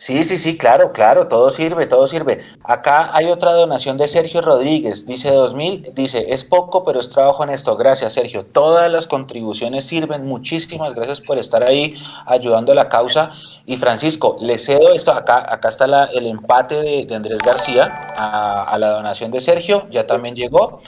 [0.00, 2.38] Sí, sí, sí, claro, claro, todo sirve, todo sirve.
[2.64, 7.44] Acá hay otra donación de Sergio Rodríguez, dice 2000, dice, es poco, pero es trabajo
[7.44, 7.76] en esto.
[7.76, 8.46] Gracias, Sergio.
[8.46, 13.32] Todas las contribuciones sirven, muchísimas gracias por estar ahí ayudando a la causa.
[13.66, 18.78] Y Francisco, le cedo esto, acá, acá está el empate de, Andrés García a, a,
[18.78, 20.80] la donación de Sergio, ya también llegó.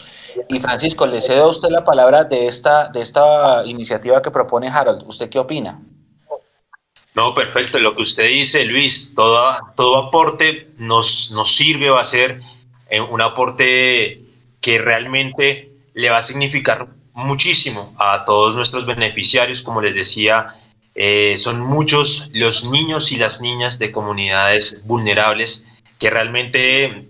[0.49, 4.69] Y Francisco, le cedo a usted la palabra de esta, de esta iniciativa que propone
[4.69, 5.05] Harold.
[5.07, 5.83] ¿Usted qué opina?
[7.15, 7.79] No, perfecto.
[7.79, 12.41] Lo que usted dice, Luis, todo, todo aporte nos, nos sirve, va a ser
[12.89, 14.23] eh, un aporte
[14.61, 19.63] que realmente le va a significar muchísimo a todos nuestros beneficiarios.
[19.63, 20.57] Como les decía,
[20.95, 25.67] eh, son muchos los niños y las niñas de comunidades vulnerables
[25.99, 27.09] que realmente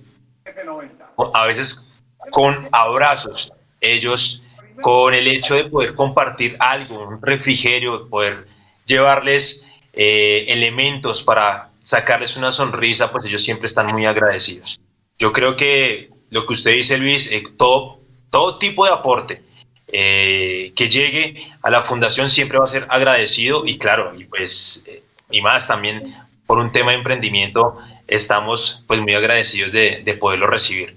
[1.35, 1.89] a veces
[2.31, 4.43] con abrazos, ellos
[4.81, 8.47] con el hecho de poder compartir algo, un refrigerio, poder
[8.87, 14.81] llevarles eh, elementos para sacarles una sonrisa, pues ellos siempre están muy agradecidos.
[15.19, 17.99] Yo creo que lo que usted dice, Luis, eh, todo,
[18.31, 19.43] todo tipo de aporte
[19.89, 24.87] eh, que llegue a la fundación siempre va a ser agradecido y claro, y pues,
[25.31, 26.15] y más también
[26.47, 30.97] por un tema de emprendimiento, estamos pues muy agradecidos de, de poderlo recibir.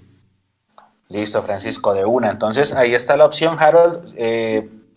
[1.08, 2.30] Listo, Francisco, de una.
[2.30, 4.14] Entonces, ahí está la opción, Harold.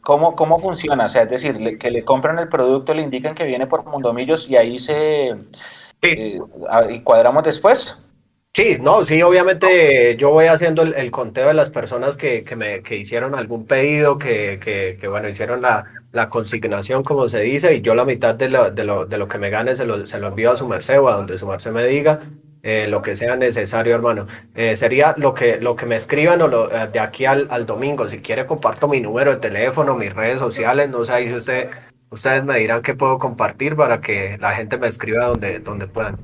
[0.02, 1.06] ¿Cómo, ¿Cómo funciona?
[1.06, 4.50] O sea, es decir, que le compran el producto, le indican que viene por Mundomillos
[4.50, 5.36] y ahí se...
[6.02, 6.40] Eh,
[6.90, 8.00] ¿Y cuadramos después?
[8.54, 12.82] Sí, no, sí, obviamente yo voy haciendo el, conteo de las personas que, que me
[12.82, 17.76] que hicieron algún pedido, que, que, que bueno, hicieron la, la, consignación, como se dice,
[17.76, 20.06] y yo la mitad de lo, de lo, de lo que me gane se lo,
[20.06, 22.22] se lo envío a su merced o a donde su merced me diga,
[22.62, 24.28] eh, lo que sea necesario, hermano.
[24.54, 27.66] Eh, sería lo que, lo que me escriban o lo, eh, de aquí al, al,
[27.66, 28.10] domingo.
[28.10, 30.90] Si quiere, comparto mi número de teléfono, mis redes sociales.
[30.90, 31.70] No sé, ahí usted,
[32.10, 36.18] ustedes me dirán qué puedo compartir para que la gente me escriba donde, donde puedan.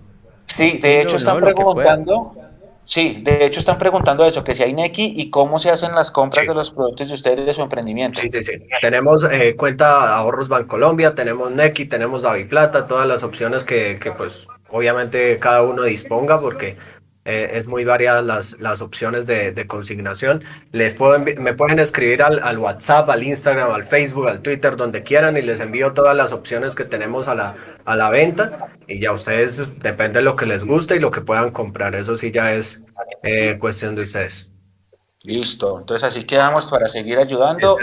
[0.46, 2.36] Sí, de hecho, están preguntando.
[2.88, 6.12] Sí, de hecho están preguntando eso, que si hay Neki y cómo se hacen las
[6.12, 8.22] compras de los productos de ustedes de su emprendimiento.
[8.22, 8.52] Sí, sí, sí.
[8.80, 15.40] Tenemos cuenta Ahorros Bancolombia, tenemos Neki, tenemos Plata, todas las opciones que, que pues obviamente
[15.40, 16.76] cada uno disponga porque
[17.24, 20.44] eh, es muy variadas las, las opciones de, de consignación.
[20.74, 25.02] Les puedo me pueden escribir al, al, WhatsApp, al Instagram, al Facebook, al Twitter, donde
[25.02, 29.00] quieran y les envío todas las opciones que tenemos a la, a la venta y
[29.00, 31.96] ya ustedes depende de lo que les guste y lo que puedan comprar.
[31.96, 32.82] Eso sí ya es
[33.24, 34.52] eh, cuestión de ustedes.
[35.24, 37.78] Listo, entonces así quedamos para seguir ayudando.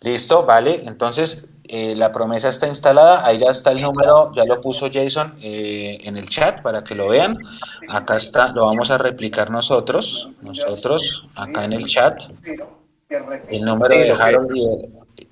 [0.02, 0.82] Listo, vale.
[0.86, 3.26] Entonces, eh, la promesa está instalada.
[3.26, 6.96] Ahí ya está el número, ya lo puso Jason eh, en el chat para que
[6.96, 7.38] lo vean.
[7.88, 10.30] Acá está, lo vamos a replicar nosotros.
[10.42, 12.24] Nosotros, acá en el chat.
[13.50, 14.56] El número de Harold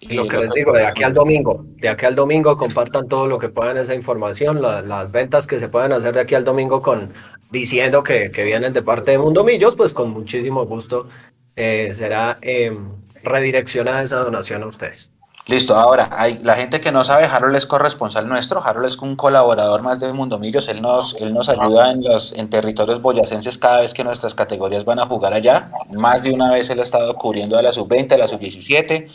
[0.02, 3.28] y, lo que les digo, de aquí al domingo, de aquí al domingo compartan todo
[3.28, 6.82] lo que puedan esa información, las ventas que se puedan hacer de aquí al domingo
[6.82, 7.14] con
[7.52, 11.08] diciendo que, que vienen de parte de Mundo Millos, pues con muchísimo gusto
[11.56, 12.90] eh, será em,
[13.24, 15.10] redireccionada esa donación a ustedes.
[15.50, 19.16] Listo, ahora, hay, la gente que no sabe, Harold es corresponsal nuestro, Harold es un
[19.16, 23.58] colaborador más de Mundo Millos, él nos, él nos ayuda en los en territorios boyacenses
[23.58, 26.84] cada vez que nuestras categorías van a jugar allá, más de una vez él ha
[26.84, 29.10] estado cubriendo a la sub-20, a la sub-17,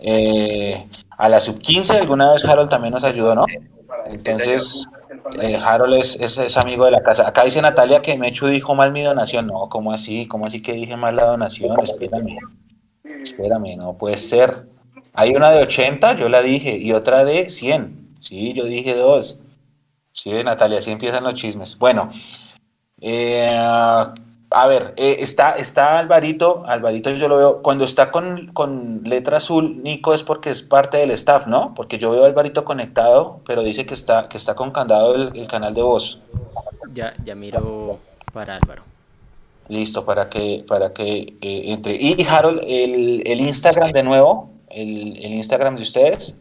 [0.00, 3.46] eh, a la sub-15, alguna vez Harold también nos ayudó, ¿no?
[4.04, 4.86] Entonces,
[5.40, 7.26] eh, Harold es, es, amigo de la casa.
[7.26, 10.26] Acá dice Natalia que Mechu dijo mal mi donación, no, ¿cómo así?
[10.26, 11.80] ¿Cómo así que dije mal la donación?
[11.80, 12.36] Espérame.
[13.22, 14.66] Espérame, no puede ser.
[15.14, 18.16] Hay una de 80, yo la dije, y otra de 100.
[18.20, 19.38] Sí, yo dije dos.
[20.12, 21.78] Sí, Natalia, así empiezan los chismes.
[21.78, 22.10] Bueno,
[23.00, 23.56] eh,
[24.50, 29.36] a ver, eh, está, está Alvarito, Alvarito yo lo veo, cuando está con, con, letra
[29.36, 31.74] azul, Nico, es porque es parte del staff, ¿no?
[31.74, 35.36] Porque yo veo a Alvarito conectado, pero dice que está, que está con candado el,
[35.36, 36.20] el canal de voz.
[36.94, 37.98] Ya, ya miro
[38.32, 38.82] para Álvaro.
[39.68, 41.96] Listo, para que, para que eh, entre.
[41.96, 46.38] Y Harold, el, el Instagram de nuevo, el, el Instagram de ustedes.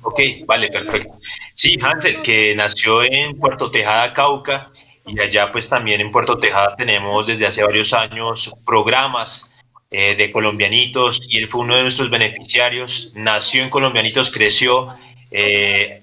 [0.01, 1.17] Ok, vale, perfecto.
[1.56, 4.71] Sí, Hansel, que nació en Puerto Tejada, Cauca,
[5.06, 9.51] y allá pues también en Puerto Tejada tenemos desde hace varios años programas
[9.89, 13.12] eh, de colombianitos y él fue uno de nuestros beneficiarios.
[13.15, 14.95] Nació en colombianitos, creció,
[15.32, 16.01] eh,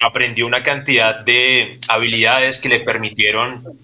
[0.00, 3.78] aprendió una cantidad de habilidades que le permitieron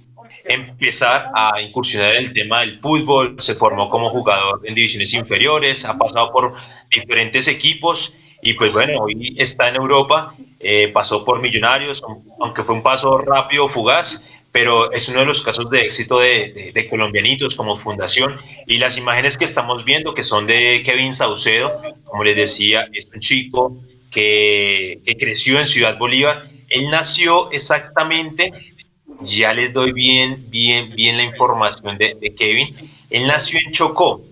[0.45, 5.85] empezar a incursionar en el tema del fútbol, se formó como jugador en divisiones inferiores,
[5.85, 6.55] ha pasado por
[6.91, 12.03] diferentes equipos y pues bueno, hoy está en Europa, eh, pasó por Millonarios,
[12.41, 16.73] aunque fue un paso rápido, fugaz, pero es uno de los casos de éxito de,
[16.73, 18.37] de, colombianitos como fundación.
[18.67, 23.09] Y las imágenes que estamos viendo que son de Kevin Saucedo, como les decía, es
[23.13, 23.77] un chico
[24.11, 28.53] que, que creció en Ciudad Bolívar, él nació exactamente
[29.23, 32.91] ya les doy bien, bien, bien la información de, Kevin.
[33.11, 34.23] Él nació en Chocó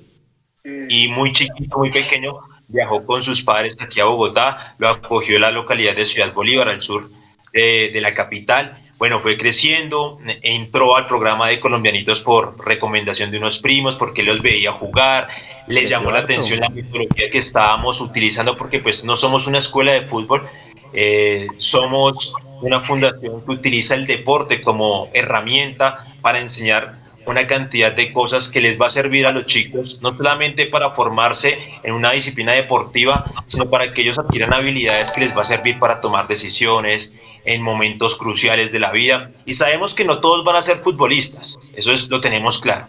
[0.64, 5.42] y muy chiquito, muy pequeño, viajó con sus padres aquí a Bogotá, lo acogió en
[5.42, 7.08] la localidad de Ciudad Bolívar, al sur
[7.52, 8.82] de, la capital.
[8.98, 14.40] Bueno, fue creciendo, entró al programa de colombianitos por recomendación de unos primos, porque los
[14.40, 15.28] veía jugar,
[15.66, 19.92] le llamó la atención la metodología que estábamos utilizando, porque pues no somos una escuela
[19.92, 20.48] de fútbol,
[20.92, 28.12] eh, somos una fundación que utiliza el deporte como herramienta para enseñar una cantidad de
[28.12, 32.12] cosas que les va a servir a los chicos, no solamente para formarse en una
[32.12, 36.28] disciplina deportiva, sino para que ellos adquieran habilidades que les va a servir para tomar
[36.28, 39.32] decisiones en momentos cruciales de la vida.
[39.44, 42.86] Y sabemos que no todos van a ser futbolistas, eso es, lo tenemos claro.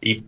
[0.00, 0.24] Y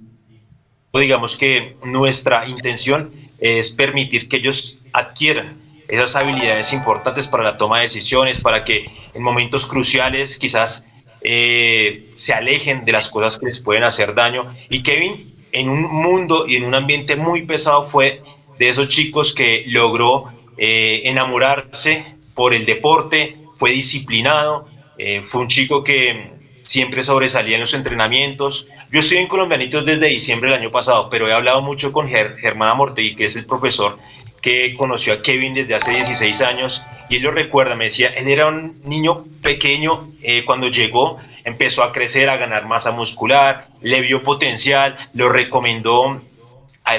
[0.93, 7.79] digamos que nuestra intención es permitir que ellos adquieran esas habilidades importantes para la toma
[7.79, 10.87] de decisiones, para que en momentos cruciales quizás
[11.21, 14.55] eh, se alejen de las cosas que les pueden hacer daño.
[14.69, 18.23] Y Kevin, en un mundo y en un ambiente muy pesado, fue
[18.59, 24.69] de esos chicos que logró eh, enamorarse por el deporte, fue disciplinado,
[24.99, 28.69] eh, fue un chico que siempre sobresalía en los entrenamientos.
[28.91, 32.71] Yo estoy en Colombianitos desde diciembre del año pasado, pero he hablado mucho con Germán
[32.71, 33.99] Amortegui, que es el profesor
[34.45, 38.29] que conoció a Kevin desde hace 16 años y él lo recuerda, me decía, él
[38.29, 44.03] era un niño pequeño eh, cuando llegó, empezó a crecer, a ganar masa muscular, le
[44.03, 46.21] vio potencial, lo recomendó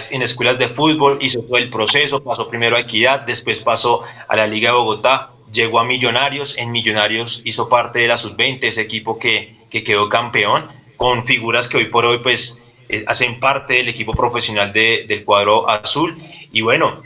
[0.09, 4.35] en escuelas de fútbol, hizo todo el proceso, pasó primero a Equidad, después pasó a
[4.35, 8.81] la Liga de Bogotá, llegó a Millonarios, en Millonarios hizo parte de la sub-20, ese
[8.81, 13.75] equipo que, que, quedó campeón, con figuras que hoy por hoy pues eh, hacen parte
[13.75, 16.17] del equipo profesional de, del cuadro azul,
[16.51, 17.01] y bueno,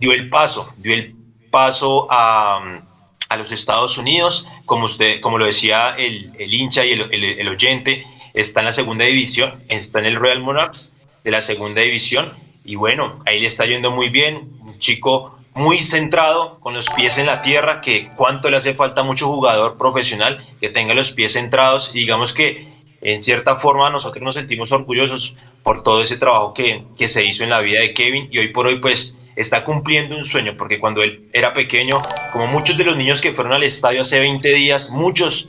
[0.00, 1.14] dio el paso, dio el
[1.50, 2.80] paso a,
[3.28, 7.48] a los Estados Unidos, como, usted, como lo decía el, el hincha y el, el,
[7.48, 12.32] oyente, está en la segunda división, está en el Royal Monarchs de la segunda división,
[12.64, 17.18] y bueno, ahí le está yendo muy bien, un chico muy centrado, con los pies
[17.18, 21.34] en la tierra, que cuánto le hace falta mucho jugador profesional que tenga los pies
[21.34, 22.68] centrados, y digamos que
[23.02, 27.44] en cierta forma nosotros nos sentimos orgullosos por todo ese trabajo que, que se hizo
[27.44, 30.78] en la vida de Kevin, y hoy por hoy pues está cumpliendo un sueño, porque
[30.78, 32.00] cuando él era pequeño,
[32.32, 35.48] como muchos de los niños que fueron al estadio hace 20 días, muchos,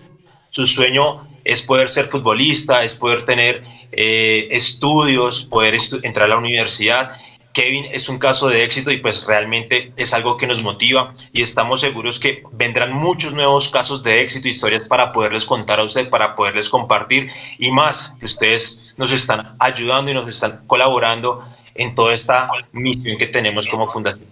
[0.49, 6.38] su sueño es poder ser futbolista, es poder tener eh, estudios, poder entrar a la
[6.38, 7.17] universidad.
[7.53, 11.41] Kevin es un caso de éxito y pues realmente es algo que nos motiva y
[11.41, 16.09] estamos seguros que vendrán muchos nuevos casos de éxito, historias para poderles contar a usted,
[16.09, 17.29] para poderles compartir
[17.59, 21.43] y más que ustedes nos están ayudando y nos están colaborando
[21.76, 24.28] en toda esta misión que tenemos como fundación.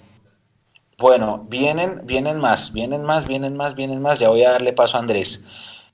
[0.98, 4.20] Bueno, vienen, vienen más, vienen más, vienen más, vienen más.
[4.20, 5.46] Ya voy a darle paso a Andrés.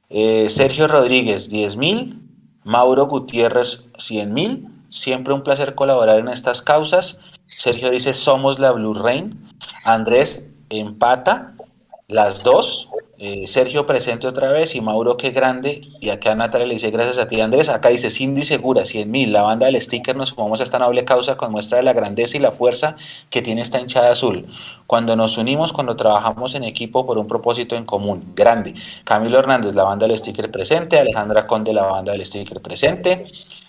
[0.09, 2.19] Eh, Sergio Rodríguez, 10 mil.
[2.63, 4.67] Mauro Gutiérrez, 100 mil.
[4.89, 7.19] Siempre un placer colaborar en estas causas.
[7.45, 9.47] Sergio dice, somos la Blue Rain.
[9.83, 11.53] Andrés empata
[12.07, 12.89] las dos.
[13.17, 15.81] Eh, Sergio presente otra vez y Mauro qué grande.
[16.01, 17.69] Y acá Natalia le dice gracias a ti Andrés.
[17.69, 19.31] Acá dice Cindy Segura, 100 mil.
[19.31, 22.35] La banda del sticker nos sumamos a esta noble causa con muestra de la grandeza
[22.37, 22.97] y la fuerza
[23.29, 24.45] que tiene esta hinchada azul.
[24.87, 28.33] Cuando nos unimos, cuando trabajamos en equipo por un propósito en común.
[28.35, 28.73] Grande.
[29.03, 30.99] Camilo Hernández, la banda del sticker presente.
[30.99, 33.25] Alejandra Conde, la banda del sticker presente.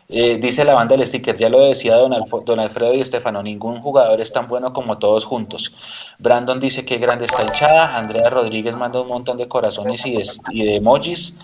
[0.09, 2.13] Eh, dice la banda del sticker, ya lo decía don,
[2.61, 5.75] Alfredo y Estefano, ningún jugador es tan bueno como todos juntos.
[6.19, 10.17] Brandon dice que grande está hinchada, Andrea Rodríguez manda un montón de corazones y
[10.65, 11.37] de, emojis,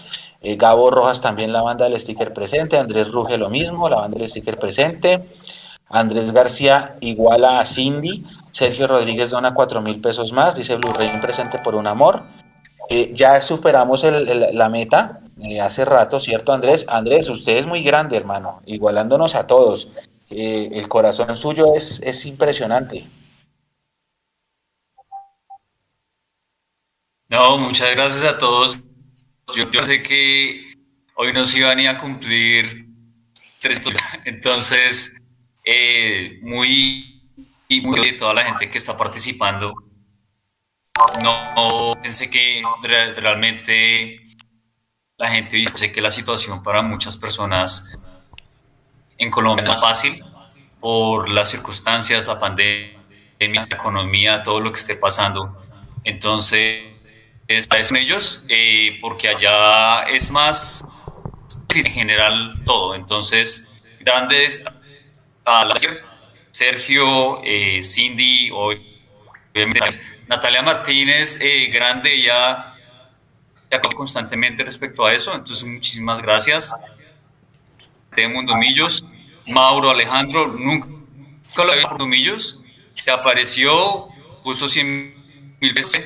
[0.43, 4.19] eh, Gabo Rojas también la banda del sticker presente, Andrés Ruge lo mismo, la banda
[4.19, 5.25] del sticker presente,
[5.89, 11.21] Andrés García iguala a Cindy, Sergio Rodríguez dona cuatro mil pesos más, dice Blue Rain
[11.21, 12.23] presente por un amor.
[12.89, 16.85] Eh, ya superamos la meta eh, hace rato, ¿cierto, Andrés?
[16.89, 19.91] Andrés, usted es muy grande, hermano, igualándonos a todos.
[20.31, 23.07] Eh, el corazón suyo es, es impresionante.
[27.29, 28.79] No, muchas gracias a todos.
[29.55, 30.75] Yo, sé que
[31.15, 32.87] hoy nos iban a cumplir
[33.61, 33.81] tres,
[34.25, 35.21] entonces,
[36.43, 37.23] muy,
[37.83, 39.75] muy de toda la gente que está participando
[41.23, 42.63] no, pensé que
[43.15, 44.17] realmente
[45.23, 47.97] la gente dice que la situación para muchas personas
[49.17, 50.21] en Colombia no es fácil
[50.81, 52.99] por las circunstancias, la pandemia,
[53.39, 55.63] la economía, todo lo que esté pasando.
[56.03, 57.07] Entonces,
[57.47, 60.85] es ellos eh, porque allá es más
[61.73, 62.97] en general todo.
[62.97, 64.65] Entonces, grandes
[65.45, 65.69] a
[66.51, 69.01] Sergio, eh, Cindy, hoy
[70.27, 72.72] Natalia Martínez, eh, grande, ya,
[73.81, 76.75] constantemente respecto a eso, entonces muchísimas gracias.
[78.15, 79.05] De Mundo Millos,
[79.47, 80.89] Mauro Alejandro, nunca,
[81.65, 82.61] lo había por Millos,
[82.95, 84.09] se apareció,
[84.43, 86.03] puso 100 mil veces.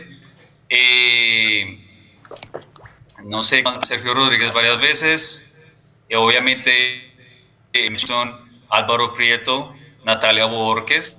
[0.69, 1.83] Eh,
[3.25, 5.49] no sé, Sergio Rodríguez varias veces,
[6.09, 7.13] y obviamente
[7.73, 8.39] eh, son
[8.69, 11.19] Álvaro Prieto, Natalia Borges,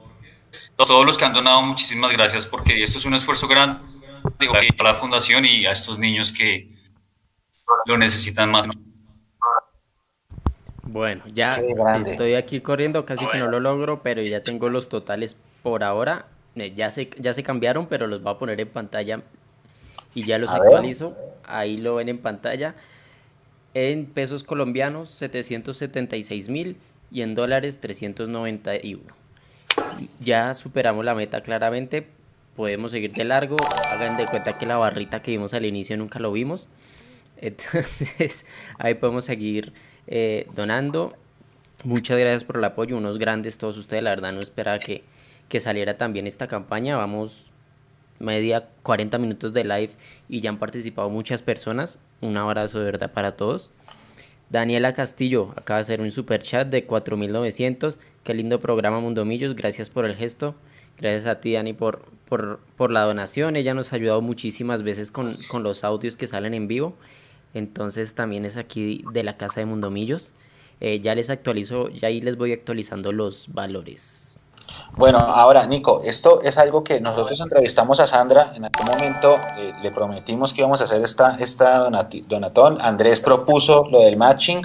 [0.78, 3.97] todos los que han donado, muchísimas gracias porque esto es un esfuerzo grande
[4.46, 6.70] para la fundación y a estos niños que
[7.86, 8.68] lo necesitan más.
[10.84, 11.60] Bueno, ya
[12.00, 16.28] estoy aquí corriendo, casi que no lo logro, pero ya tengo los totales por ahora.
[16.56, 19.22] Eh, ya se, ya se cambiaron, pero los voy a poner en pantalla
[20.16, 21.16] y ya los actualizo.
[21.46, 22.76] Ahí lo ven en pantalla.
[23.74, 26.78] En pesos colombianos, 776 mil
[27.12, 29.18] y en dólares, 391
[30.20, 32.08] ya superamos la meta claramente,
[32.58, 33.56] podemos seguir de largo,
[33.86, 36.70] hagan de cuenta que la barrita que vimos al inicio nunca lo vimos,
[37.38, 38.46] entonces
[38.80, 39.72] ahí podemos seguir
[40.08, 41.16] eh, donando.
[41.84, 45.04] Muchas gracias por el apoyo, unos grandes todos ustedes, la verdad no esperaba que,
[45.48, 47.52] que saliera también esta campaña, vamos
[48.20, 49.92] media 40 minutos de live
[50.28, 53.72] y ya han participado muchas personas, un abrazo de verdad para todos.
[54.50, 58.00] Daniela Castillo acaba de hacer un super chat de 4900.
[58.24, 59.56] Qué lindo programa Mundo Millos.
[59.56, 60.56] Gracias por el gesto.
[60.98, 63.56] Gracias a ti, Dani, por, por, la donación.
[63.56, 66.94] Ella nos ha ayudado muchísimas veces con, los audios que salen en vivo.
[67.54, 70.34] Entonces también es aquí de la casa de Mundomillos.
[70.80, 74.40] Eh, ya les actualizo, ya ahí les voy actualizando los valores.
[74.96, 78.52] Bueno, ahora, Nico, esto es algo que nosotros entrevistamos a Sandra.
[78.56, 81.90] En aquel momento eh, le prometimos que íbamos a hacer esta, esta
[82.28, 82.82] donatón.
[82.82, 84.62] Andrés propuso lo del matching.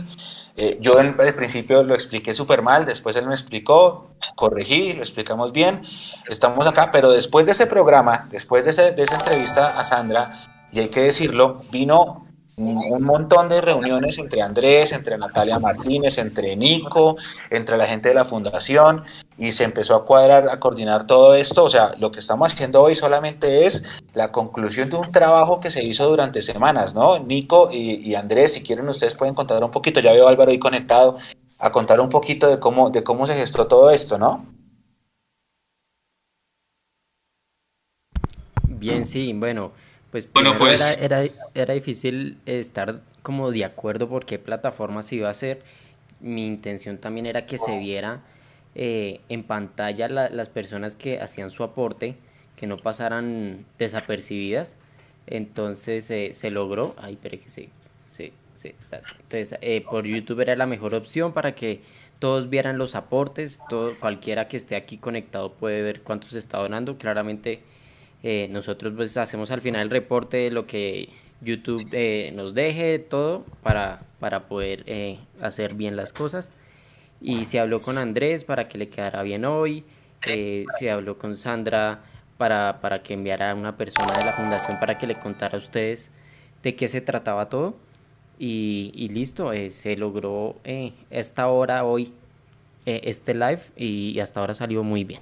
[0.57, 5.03] Eh, yo en el principio lo expliqué súper mal, después él me explicó, corregí, lo
[5.03, 5.83] explicamos bien.
[6.29, 10.33] Estamos acá, pero después de ese programa, después de, de esa entrevista a Sandra,
[10.71, 12.27] y hay que decirlo, vino
[12.57, 17.17] un montón de reuniones entre Andrés, entre Natalia Martínez, entre Nico,
[17.51, 19.05] entre la gente de la fundación
[19.43, 21.65] y se empezó a cuadrar, a coordinar todo esto.
[21.65, 23.83] O sea, lo que estamos haciendo hoy solamente es
[24.15, 27.19] la conclusión de un trabajo que se hizo durante semanas, ¿no?
[27.19, 30.61] Nico y, Andrés, si quieren ustedes pueden contar un poquito, ya veo a Álvaro ahí
[30.61, 31.19] conectado,
[31.59, 34.47] a contar un poquito de cómo, de cómo se gestó todo esto, ¿no?
[38.69, 39.73] Bien, sí, bueno.
[40.13, 41.25] Pues, bueno, pues era,
[41.55, 45.63] era, difícil estar como de acuerdo por qué plataforma se iba a hacer.
[46.21, 48.21] Mi intención también era que se viera
[48.75, 52.17] eh, en pantalla las personas que hacían su aporte,
[52.57, 54.77] que no pasaran desapercibidas.
[55.27, 56.95] Entonces eh, se logró.
[56.99, 57.69] Ay, pero que se,
[58.07, 58.75] se, se
[59.21, 61.81] Entonces, eh, por YouTube era la mejor opción para que
[62.19, 66.59] todos vieran los aportes, todo, cualquiera que esté aquí conectado puede ver cuánto se está
[66.59, 66.97] donando.
[66.97, 67.61] Claramente
[68.23, 71.09] eh, nosotros pues hacemos al final el reporte de lo que
[71.41, 71.85] YouTube
[72.35, 76.53] nos deje, todo para, para poder hacer bien las cosas.
[77.23, 79.85] Y se habló con Andrés para que le quedara bien hoy,
[80.25, 82.01] se habló con Sandra
[82.37, 85.59] para, para que enviara a una persona de la fundación para que le contara a
[85.59, 86.11] ustedes
[86.63, 87.77] de qué se trataba todo
[88.45, 92.13] y, listo, eh, se logró eh, esta hora hoy,
[92.87, 95.21] eh, este live y, hasta ahora salió muy bien.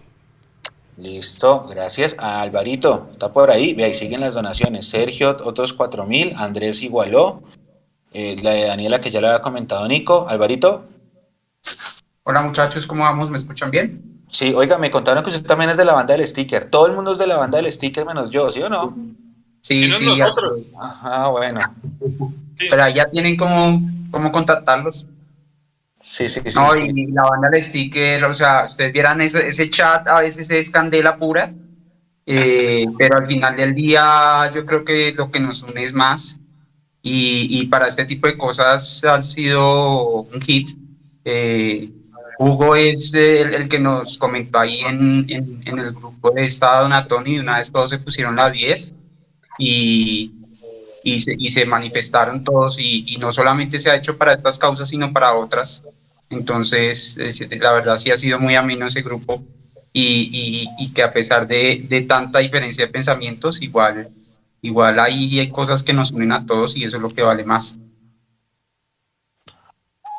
[0.96, 2.14] Listo, gracias.
[2.18, 4.86] A Alvarito, está por ahí, ve ahí siguen las donaciones.
[4.88, 7.42] Sergio, otros cuatro mil, Andrés igualó,
[8.12, 10.26] la de Daniela que ya le había comentado Nico.
[10.28, 10.84] Alvarito.
[12.22, 13.30] Hola muchachos, ¿cómo vamos?
[13.30, 14.22] ¿Me escuchan bien?
[14.28, 16.66] Sí, oiga, me contaron que usted también es de la banda del sticker.
[16.66, 18.96] Todo el mundo es de la banda del sticker menos yo, ¿sí o no?
[19.60, 20.72] Sí, sí, nosotros?
[20.78, 21.60] Ah, bueno.
[22.56, 25.08] Pero ahí ya tienen cómo, cómo contactarlos.
[26.00, 26.58] Sí, sí, sí.
[26.58, 30.48] No, y la banda del sticker, o sea, ustedes vieran ese, ese chat, a veces
[30.50, 31.52] es candela pura,
[32.26, 36.40] eh, pero al final del día yo creo que lo que nos une es más.
[37.02, 40.70] Y, y para este tipo de cosas ha sido un hit.
[41.24, 41.90] Eh,
[42.38, 46.84] Hugo es el, el, que nos comentó ahí en, en, en el grupo de Estado
[46.84, 48.94] Donatón y de una vez todos se pusieron las 10
[49.58, 50.32] y,
[51.04, 54.58] y, se, y se manifestaron todos y, y, no solamente se ha hecho para estas
[54.58, 55.84] causas, sino para otras.
[56.30, 57.18] Entonces,
[57.60, 59.44] la verdad sí ha sido muy ameno ese grupo
[59.92, 64.08] y, y que a pesar de, de, tanta diferencia de pensamientos, igual,
[64.62, 67.44] igual hay, hay cosas que nos unen a todos y eso es lo que vale
[67.44, 67.78] más.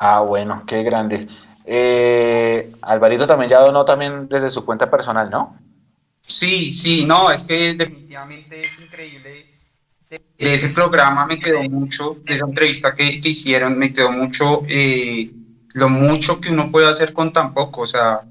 [0.03, 1.27] Ah, bueno, qué grande.
[1.63, 5.55] Eh, Alvarito también ya donó también desde su cuenta personal, ¿no?
[6.21, 9.45] Sí, sí, no, es que definitivamente es increíble.
[10.09, 14.63] De ese programa me quedó mucho, de esa entrevista que, que hicieron, me quedó mucho
[14.67, 15.29] eh,
[15.73, 17.81] lo mucho que uno puede hacer con tan poco.
[17.81, 18.21] O sea,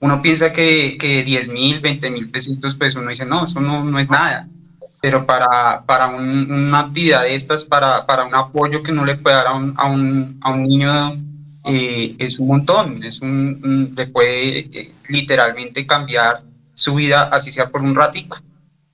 [0.00, 3.84] uno piensa que, que 10 mil, 20 mil pesitos, pues uno dice, no, eso no,
[3.84, 4.48] no es nada.
[5.00, 9.16] Pero para, para un, una actividad de estas, para, para un apoyo que uno le
[9.16, 11.16] puede dar a un, a un, a un niño,
[11.64, 13.02] eh, es un montón.
[13.02, 16.42] Es un, le puede eh, literalmente cambiar
[16.74, 18.38] su vida, así sea por un ratico.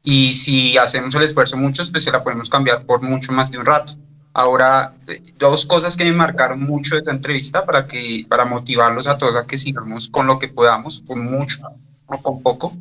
[0.03, 3.59] Y si hacemos el esfuerzo muchos, pues se la podemos cambiar por mucho más de
[3.59, 3.95] un rato.
[4.33, 4.95] Ahora,
[5.39, 9.35] dos cosas que me marcaron mucho de esta entrevista para, que, para motivarlos a todos
[9.35, 11.67] a que sigamos con lo que podamos, con mucho
[12.07, 12.77] o con poco.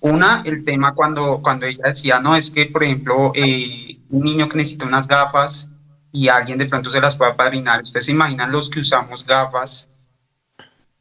[0.00, 4.48] Una, el tema cuando, cuando ella decía, no, es que, por ejemplo, eh, un niño
[4.48, 5.70] que necesita unas gafas
[6.12, 7.82] y alguien de pronto se las pueda padrinar.
[7.82, 9.88] Ustedes se imaginan los que usamos gafas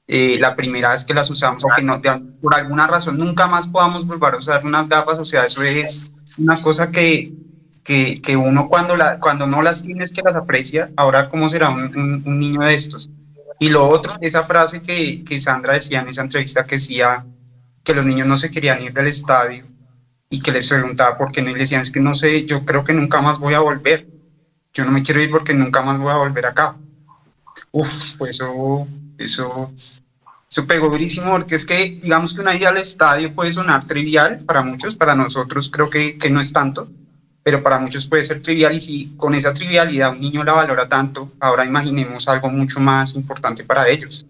[0.07, 1.99] eh, la primera vez que las usamos o que no,
[2.39, 6.11] por alguna razón nunca más podamos volver a usar unas gafas, o sea, eso es
[6.37, 7.33] una cosa que,
[7.83, 11.49] que, que uno cuando, la, cuando no las tiene es que las aprecia, ahora cómo
[11.49, 13.09] será un, un, niño de estos.
[13.59, 17.25] Y lo otro, esa frase que, que Sandra decía en esa entrevista que decía
[17.85, 19.63] que los niños no se querían ir del estadio
[20.29, 22.65] y que les preguntaba por qué no y le decían, es que no sé, yo
[22.65, 24.05] creo que nunca más voy a volver.
[24.73, 26.75] Yo no me quiero ir porque nunca más voy a volver acá.
[27.71, 29.71] Uf, pues eso eso,
[30.49, 34.39] eso pegó durísimo porque es que, digamos que una ida al estadio puede sonar trivial
[34.45, 36.87] para muchos, para nosotros creo que, que no es tanto,
[37.43, 40.87] pero para muchos puede ser trivial y si con esa trivialidad un niño la valora
[40.87, 44.25] tanto, ahora imaginemos algo mucho más importante para ellos.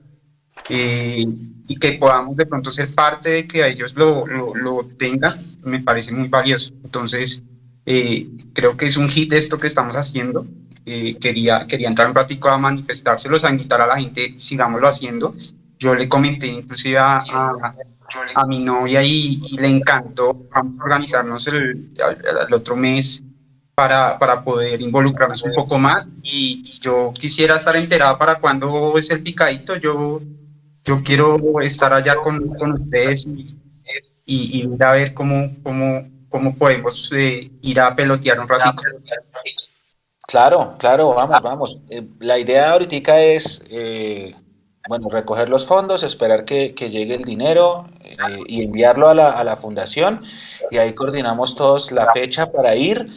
[0.69, 1.25] Eh,
[1.67, 5.39] y que podamos de pronto ser parte de que a ellos lo, lo, lo tengan,
[5.63, 6.73] me parece muy valioso.
[6.83, 7.43] Entonces,
[7.85, 10.45] eh, creo que es un hit esto que estamos haciendo
[10.87, 15.35] eh, quería, quería entrar un ratico a manifestárselos, a invitar a la gente, sigámoslo haciendo.
[15.79, 20.47] Yo le comenté inclusive a, a, mi novia y, le encantó.
[20.53, 21.89] Vamos a organizarnos el,
[22.47, 23.23] el, otro mes
[23.73, 29.09] para, para, poder involucrarnos un poco más y, yo quisiera estar enterada para cuando es
[29.09, 29.77] el picadito.
[29.77, 30.21] Yo,
[30.85, 33.57] yo quiero estar allá con, con ustedes y,
[34.25, 38.83] y, ir a ver cómo, cómo, cómo podemos eh, ir a pelotear un ratito.
[40.27, 41.79] Claro, claro, vamos, vamos.
[41.89, 44.35] Eh, la idea ahorita es, eh,
[44.87, 48.15] bueno, recoger los fondos, esperar que, que llegue el dinero eh,
[48.47, 50.23] y enviarlo a la, a la, fundación
[50.71, 53.07] y ahí coordinamos todos la fecha para ir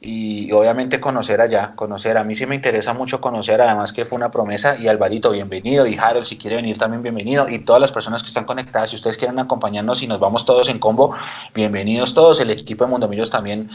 [0.00, 2.18] y obviamente conocer allá, conocer.
[2.18, 5.86] A mí sí me interesa mucho conocer, además que fue una promesa y Alvarito, bienvenido
[5.86, 8.96] y Harold, si quiere venir también bienvenido y todas las personas que están conectadas, si
[8.96, 11.14] ustedes quieren acompañarnos y nos vamos todos en combo,
[11.54, 13.70] bienvenidos todos, el equipo de Mundomillos también,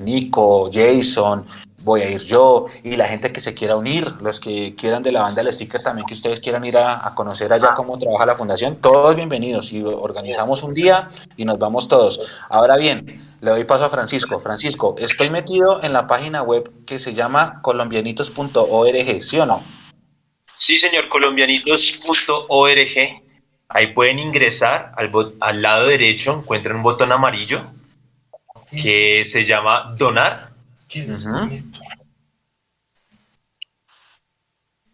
[0.00, 1.46] Nico, Jason
[1.84, 5.12] voy a ir yo y la gente que se quiera unir, los que quieran de
[5.12, 8.34] la banda del sticker también, que ustedes quieran ir a, conocer allá cómo trabaja la
[8.34, 12.20] fundación, todos bienvenidos y organizamos un día y nos vamos todos.
[12.48, 14.40] Ahora bien, le doy paso a Francisco.
[14.40, 19.62] Francisco, estoy metido en la página web que se llama colombianitos.org, ¿sí o no?
[20.54, 23.22] Sí, señor, colombianitos.org.
[23.68, 24.92] Ahí pueden ingresar
[25.40, 27.62] al lado derecho, encuentran un botón amarillo
[28.70, 30.53] que se llama donar.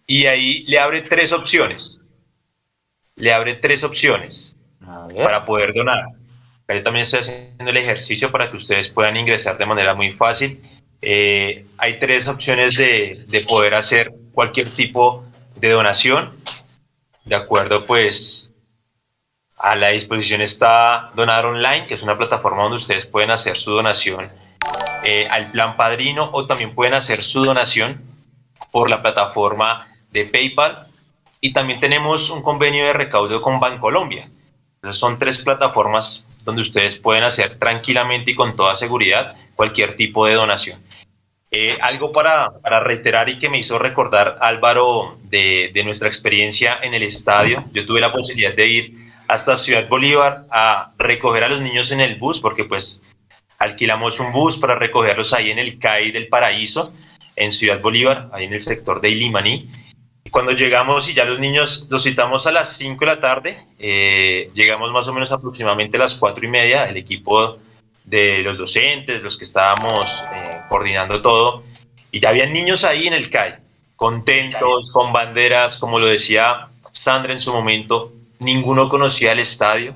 [0.07, 2.01] Y ahí le abre tres opciones.
[3.17, 4.57] Le abre tres opciones
[5.15, 6.05] para poder donar.
[6.69, 10.63] Yo también estoy haciendo el ejercicio para que ustedes puedan ingresar de manera muy fácil.
[11.03, 15.25] Eh, hay tres opciones de, de, poder hacer cualquier tipo
[15.57, 16.37] de donación.
[17.25, 18.53] De acuerdo, pues
[19.57, 23.71] a la disposición está Donar Online, que es una plataforma donde ustedes pueden hacer su
[23.71, 24.40] donación
[25.05, 28.03] eh, al plan padrino o también pueden hacer su donación
[28.71, 30.87] por la plataforma de PayPal.
[31.41, 34.29] Y también tenemos un convenio de recaudo con Bancolombia.
[34.77, 40.27] Entonces son tres plataformas donde ustedes pueden hacer tranquilamente y con toda seguridad cualquier tipo
[40.27, 40.81] de donación.
[41.51, 46.79] Eh, algo para, para, reiterar y que me hizo recordar Álvaro de, de, nuestra experiencia
[46.81, 47.65] en el estadio.
[47.73, 52.01] Yo tuve la posibilidad de ir hasta Ciudad Bolívar a recoger a los niños en
[52.01, 53.03] el bus, porque pues
[53.61, 56.93] alquilamos un bus para recogerlos ahí en el CAI del Paraíso,
[57.37, 59.71] en Ciudad Bolívar, ahí en el sector de Ilimaní
[60.31, 64.51] cuando llegamos y ya los niños los citamos a las 5 de la tarde, eh,
[64.55, 67.59] llegamos más o menos aproximadamente a las 4 y media, el equipo
[68.05, 71.65] de los docentes, los que estábamos eh, coordinando todo,
[72.13, 73.57] y ya habían niños ahí en el CAI,
[73.97, 79.95] contentos, con banderas, como lo decía Sandra en su momento, ninguno conocía el estadio.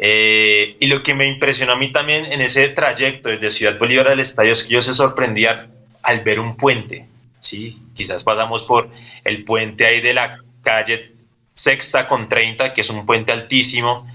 [0.00, 4.08] Eh, y lo que me impresionó a mí también en ese trayecto desde Ciudad Bolívar
[4.08, 5.72] al estadio es que ellos se sorprendían
[6.02, 7.06] al ver un puente,
[7.40, 7.76] ¿sí?
[7.96, 8.90] Quizás pasamos por
[9.24, 11.12] el puente ahí de la calle
[11.52, 14.06] Sexta con 30, que es un puente altísimo,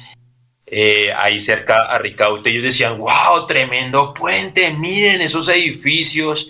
[0.66, 2.50] eh, ahí cerca a Ricaute.
[2.50, 6.50] Ellos decían, wow, tremendo puente, miren esos edificios.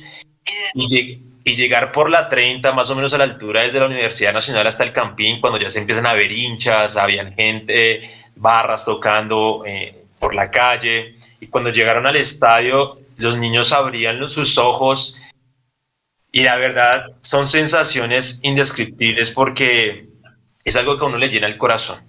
[0.75, 4.33] Y, y, llegar por la 30, más o menos a la altura desde la Universidad
[4.33, 9.63] Nacional hasta el Campín, cuando ya se empiezan a ver hinchas, habían gente, barras tocando
[9.65, 11.17] eh, por la calle.
[11.39, 15.17] Y cuando llegaron al estadio, los niños abrían sus ojos
[16.31, 20.07] y la verdad son sensaciones indescriptibles porque
[20.63, 21.99] es algo que a uno le llena el corazón.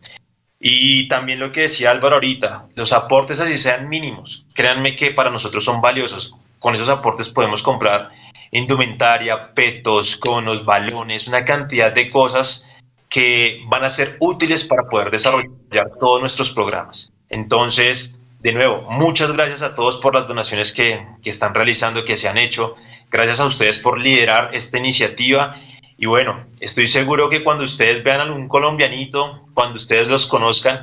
[0.58, 5.30] Y también lo que decía Álvaro ahorita, los aportes así sean mínimos, créanme que para
[5.30, 6.34] nosotros son valiosos.
[6.58, 8.12] Con esos aportes podemos comprar
[8.50, 12.66] indumentaria, petos, conos, balones, una cantidad de cosas
[13.08, 17.12] que van a ser útiles para poder desarrollar todos nuestros programas.
[17.28, 22.16] Entonces, de nuevo, muchas gracias a todos por las donaciones que, que están realizando, que
[22.16, 22.76] se han hecho.
[23.10, 25.56] Gracias a ustedes por liderar esta iniciativa.
[25.96, 30.80] Y bueno, estoy seguro que cuando ustedes vean a algún colombianito, cuando ustedes los conozcan,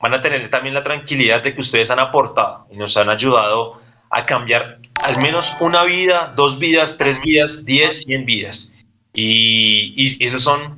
[0.00, 3.80] van a tener también la tranquilidad de que ustedes han aportado y nos han ayudado
[4.10, 8.72] a cambiar al menos una vida, dos vidas, tres vidas, diez, cien vidas.
[9.14, 10.77] Y, y esos son,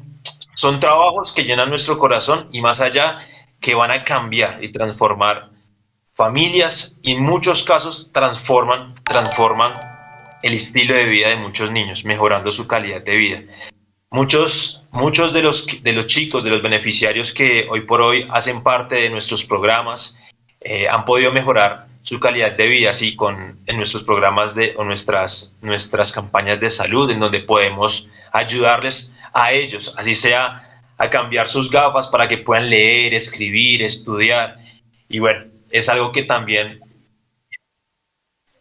[0.61, 3.27] son trabajos que llenan nuestro corazón y más allá
[3.63, 5.49] que van a cambiar y transformar
[6.13, 9.73] familias y en muchos casos transforman, transforman
[10.43, 13.41] el estilo de vida de muchos niños, mejorando su calidad de vida.
[14.11, 18.63] Muchos, muchos de, los, de los chicos, de los beneficiarios que hoy por hoy hacen
[18.63, 20.15] parte de nuestros programas,
[20.61, 24.85] eh, han podido mejorar su calidad de vida, así con en nuestros programas de, o
[24.85, 31.49] nuestras, nuestras campañas de salud, en donde podemos ayudarles a ellos, así sea a cambiar
[31.49, 34.59] sus gafas para que puedan leer, escribir, estudiar.
[35.09, 36.81] Y bueno, es algo que también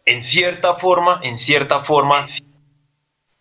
[0.06, 2.24] en cierta forma, en cierta forma,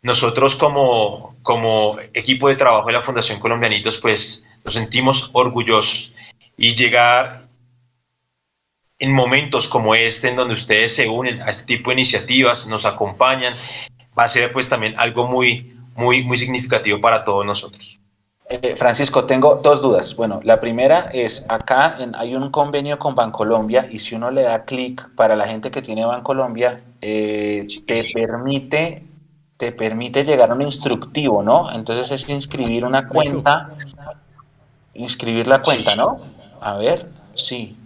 [0.02, 6.14] nosotros como, como equipo de trabajo de la Fundación Colombianitos, pues nos sentimos orgullosos
[6.58, 7.44] y llegar
[9.00, 12.86] en momentos como este, en donde ustedes se unen a este tipo de iniciativas, nos
[12.86, 13.56] acompañan,
[14.18, 18.00] va a ser pues también algo muy, muy, muy significativo para todos nosotros.
[18.50, 20.16] Eh, Francisco, tengo dos dudas.
[20.16, 24.66] Bueno, la primera es, acá hay un convenio con Bancolombia y si uno le da
[24.66, 29.04] clic para la gente que tiene Bancolombia, eh, te, permite,
[29.58, 31.72] te permite llegar a un instructivo, ¿no?
[31.72, 33.70] Entonces es inscribir una cuenta,
[34.96, 36.20] inscribir la cuenta, ¿no?
[36.60, 37.78] A ver, sí.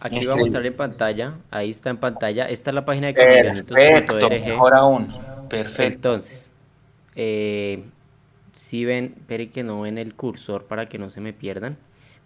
[0.00, 3.14] Aquí va a mostrar en pantalla, ahí está en pantalla, esta es la página de
[3.14, 5.14] Perfecto, mejor aún,
[5.48, 6.14] perfecto.
[6.14, 6.51] Entonces,
[7.14, 7.84] eh,
[8.52, 11.78] si ven, esperen que no ven el cursor para que no se me pierdan.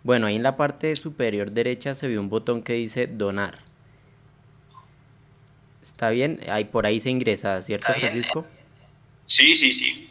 [0.02, 3.58] Bueno, ahí en la parte superior derecha se ve un botón que dice donar.
[5.82, 6.40] ¿Está bien?
[6.48, 8.44] Ahí por ahí se ingresa, ¿cierto, Francisco?
[9.26, 10.08] Sí, sí, sí.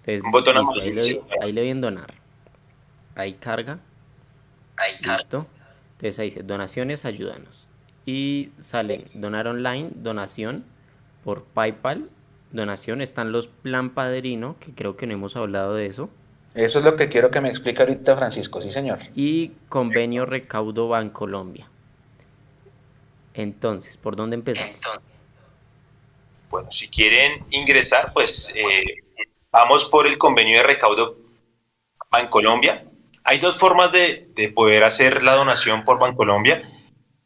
[0.00, 2.14] Entonces, un botón ahí, le, ahí le donar.
[3.14, 3.78] Ahí carga.
[4.76, 5.16] Ahí carga.
[5.16, 5.46] Listo.
[5.92, 7.68] Entonces ahí dice donaciones, ayúdanos.
[8.04, 10.64] Y salen donar online, donación
[11.22, 12.10] por PayPal
[12.52, 16.10] donación están los plan padrino, que creo que no hemos hablado de eso.
[16.54, 18.98] Eso es lo que quiero que me explique ahorita Francisco, sí señor.
[19.14, 21.66] Y convenio recaudo Bancolombia.
[23.34, 24.76] Entonces, ¿por dónde empezamos?
[26.50, 28.84] Bueno, si quieren ingresar, pues eh,
[29.50, 31.16] vamos por el convenio de recaudo
[32.10, 32.84] Bancolombia.
[33.24, 36.70] Hay dos formas de, de poder hacer la donación por Bancolombia.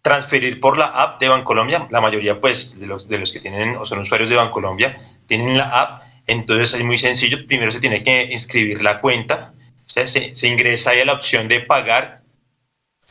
[0.03, 1.89] Transferir por la app de Bancolombia.
[1.91, 5.59] La mayoría, pues, de los, de los que tienen o son usuarios de Bancolombia, tienen
[5.59, 6.03] la app.
[6.27, 7.47] Entonces es muy sencillo.
[7.47, 9.53] Primero se tiene que inscribir la cuenta.
[9.85, 12.23] Se, ingresa ahí a la opción de pagar,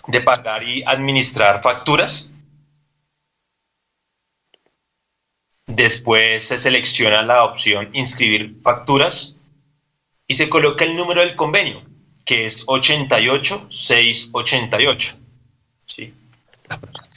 [0.08, 2.36] de pagar y administrar facturas
[5.68, 9.36] Después se selecciona la opción inscribir facturas
[10.28, 11.82] y se coloca el número del convenio,
[12.24, 15.18] que es 88688.
[15.88, 16.14] ¿sí?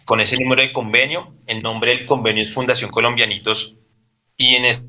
[0.04, 3.76] Con ese número de convenio, el nombre del convenio es Fundación Colombianitos
[4.38, 4.82] INS.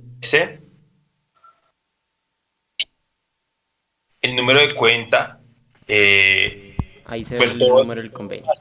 [4.22, 5.40] El número de cuenta.
[5.88, 8.52] Eh, Ahí se ve pues el número del convenio.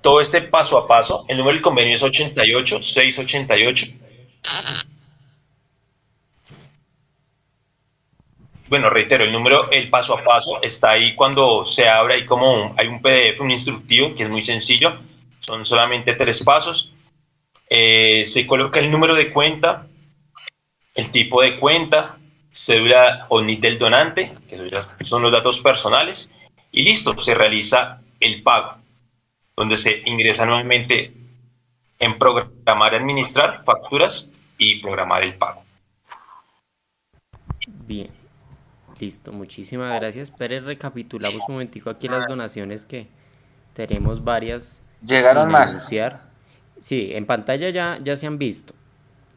[0.00, 3.86] Todo este paso a paso, el número del convenio es 88688
[8.72, 12.74] bueno, reitero, el número, el paso a paso está ahí cuando se abre, hay como
[12.78, 14.96] hay un PDF, un instructivo que es muy sencillo,
[15.40, 16.90] son solamente tres pasos.
[17.68, 19.88] Eh, se coloca el número de cuenta,
[20.94, 22.18] el tipo de cuenta,
[22.50, 26.34] cédula o NIT del donante, que son los datos personales,
[26.70, 28.76] y listo, se realiza el pago,
[29.56, 31.12] donde se ingresa nuevamente
[31.98, 34.28] en programar y administrar facturas
[34.58, 35.62] y programar el pago.
[37.66, 38.10] Bien,
[38.98, 40.32] listo, muchísimas gracias.
[40.36, 43.06] Pero recapitulamos un momentico aquí las donaciones que
[43.74, 44.80] tenemos varias.
[45.04, 45.88] Llegaron más.
[46.80, 48.74] Sí, en pantalla ya, ya se han visto.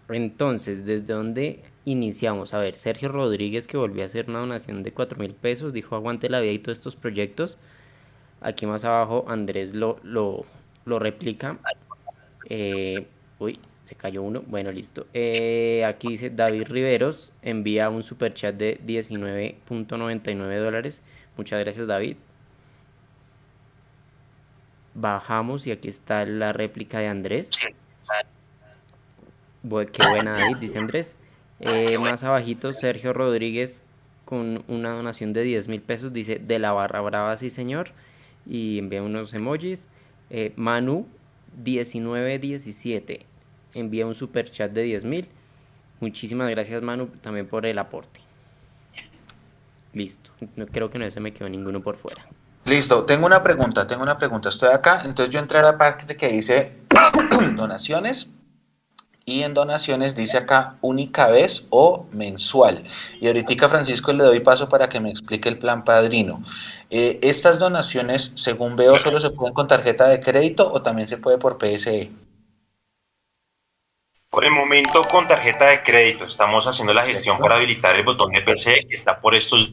[0.10, 2.54] Entonces, ¿desde dónde iniciamos?
[2.54, 5.96] A ver, Sergio Rodríguez que volvió a hacer una donación de 4 mil pesos, dijo
[5.96, 7.58] aguante la vida y todos estos proyectos.
[8.42, 10.46] Aquí más abajo Andrés lo, lo,
[10.86, 11.58] lo replica.
[12.50, 13.08] Eh,
[13.40, 14.44] uy, se cayó uno.
[14.48, 15.08] Bueno, listo.
[15.14, 21.02] Eh, aquí dice David Riveros envía un super chat de 19.99 dólares.
[21.38, 22.18] Muchas gracias, David.
[24.96, 27.52] Bajamos y aquí está la réplica de Andrés.
[29.92, 31.18] Qué buena, David, dice Andrés.
[31.60, 33.84] Eh, más abajito, Sergio Rodríguez
[34.26, 36.12] con una donación de 10 mil pesos.
[36.12, 37.90] Dice de la barra brava, sí, señor.
[38.46, 39.88] Y envía unos emojis.
[40.30, 41.08] Eh, Manu
[41.64, 43.26] 1917
[43.74, 45.30] envía un super chat de 10 mil.
[46.00, 48.22] Muchísimas gracias Manu también por el aporte.
[49.94, 52.26] Listo, no, creo que no se me quedó ninguno por fuera.
[52.66, 54.50] Listo, tengo una pregunta, tengo una pregunta.
[54.50, 56.74] Estoy acá, entonces yo entré a la parte que dice
[57.56, 58.30] donaciones
[59.28, 62.84] y en donaciones dice acá única vez o mensual.
[63.20, 66.44] Y ahorita Francisco le doy paso para que me explique el plan padrino.
[66.92, 71.18] Eh, ¿Estas donaciones, según veo, solo se pueden con tarjeta de crédito o también se
[71.18, 72.12] puede por PSE?
[74.30, 78.32] Por el momento con tarjeta de crédito estamos haciendo la gestión para habilitar el botón
[78.32, 79.72] de PC que está por estos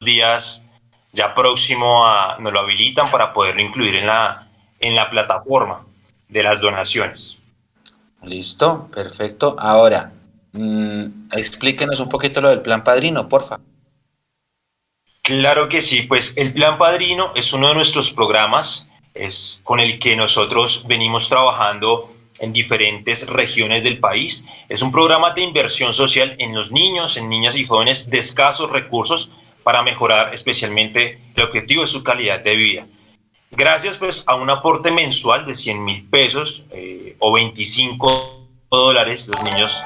[0.00, 0.68] días
[1.12, 4.48] ya próximo a nos lo habilitan para poderlo incluir en la
[4.80, 5.86] en la plataforma
[6.28, 7.39] de las donaciones.
[8.22, 9.56] Listo, perfecto.
[9.58, 10.12] Ahora,
[10.52, 13.60] mmm, explíquenos un poquito lo del plan padrino, porfa.
[15.22, 19.98] Claro que sí, pues el plan padrino es uno de nuestros programas, es con el
[19.98, 24.44] que nosotros venimos trabajando en diferentes regiones del país.
[24.68, 28.70] Es un programa de inversión social en los niños, en niñas y jóvenes de escasos
[28.70, 29.30] recursos
[29.62, 32.86] para mejorar especialmente el objetivo de su calidad de vida.
[33.50, 39.42] Gracias pues a un aporte mensual de 100 mil pesos eh, o 25 dólares, los
[39.42, 39.76] niños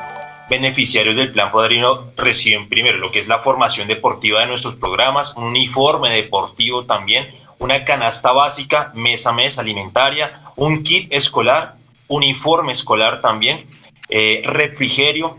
[0.50, 5.34] beneficiarios del Plan Padrino reciben primero lo que es la formación deportiva de nuestros programas,
[5.36, 11.76] un uniforme deportivo también, una canasta básica mes a mes alimentaria, un kit escolar
[12.08, 13.66] uniforme escolar también,
[14.10, 15.38] eh, refrigerio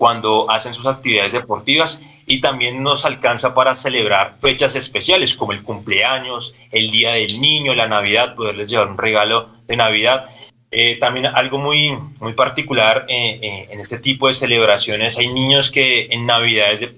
[0.00, 5.62] cuando hacen sus actividades deportivas y también nos alcanza para celebrar fechas especiales como el
[5.62, 10.24] cumpleaños, el Día del Niño, la Navidad, poderles llevar un regalo de Navidad.
[10.70, 16.06] Eh, también algo muy, muy particular eh, en este tipo de celebraciones, hay niños que
[16.06, 16.92] en Navidades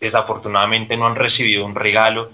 [0.00, 2.30] desafortunadamente no han recibido un regalo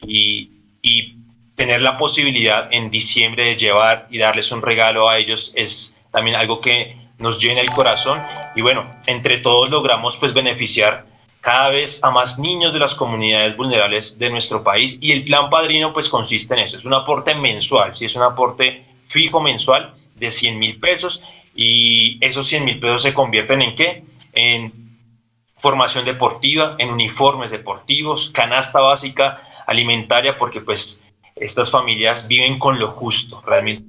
[0.00, 0.48] y,
[0.80, 1.16] y
[1.56, 6.36] tener la posibilidad en diciembre de llevar y darles un regalo a ellos es también
[6.36, 8.20] algo que nos llena el corazón.
[8.54, 11.06] Y bueno, entre todos logramos pues beneficiar
[11.40, 14.98] cada vez a más niños de las comunidades vulnerables de nuestro país.
[15.00, 18.22] Y el plan padrino pues consiste en eso, es un aporte mensual, si es un
[18.22, 21.22] aporte fijo mensual de 100 mil pesos.
[21.54, 24.04] Y esos 100 mil pesos se convierten en qué?
[24.32, 24.72] En
[25.58, 31.02] formación deportiva, en uniformes deportivos, canasta básica alimentaria, porque pues
[31.34, 33.86] estas familias viven con lo justo, realmente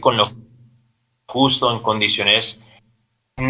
[0.00, 0.47] con lo justo,
[1.34, 2.62] en condiciones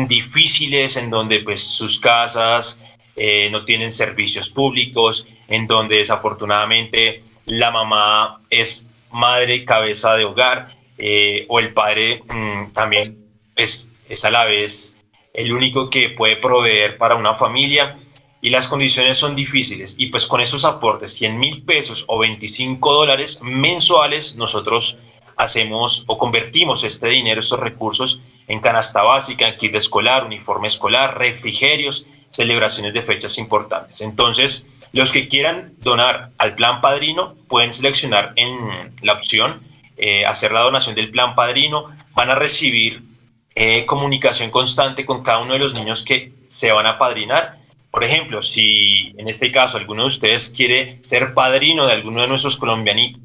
[0.09, 2.83] difíciles, en donde pues sus casas
[3.15, 10.77] eh, no tienen servicios públicos, en donde desafortunadamente la mamá es madre cabeza de hogar
[10.99, 13.25] eh, o el padre mm, también
[13.55, 14.99] es, es a la vez
[15.33, 17.97] el único que puede proveer para una familia
[18.41, 19.95] y las condiciones son difíciles.
[19.99, 24.99] Y pues con esos aportes, 100 mil pesos o 25 dólares mensuales, nosotros
[25.39, 31.17] hacemos o convertimos este dinero, estos recursos, en canasta básica, en kit escolar, uniforme escolar,
[31.17, 34.01] refrigerios, celebraciones de fechas importantes.
[34.01, 39.61] Entonces, los que quieran donar al plan padrino pueden seleccionar en la opción
[39.97, 41.91] eh, hacer la donación del plan padrino.
[42.15, 43.03] Van a recibir
[43.55, 47.59] eh, comunicación constante con cada uno de los niños que se van a padrinar.
[47.91, 52.29] Por ejemplo, si en este caso alguno de ustedes quiere ser padrino de alguno de
[52.29, 53.21] nuestros colombianitos,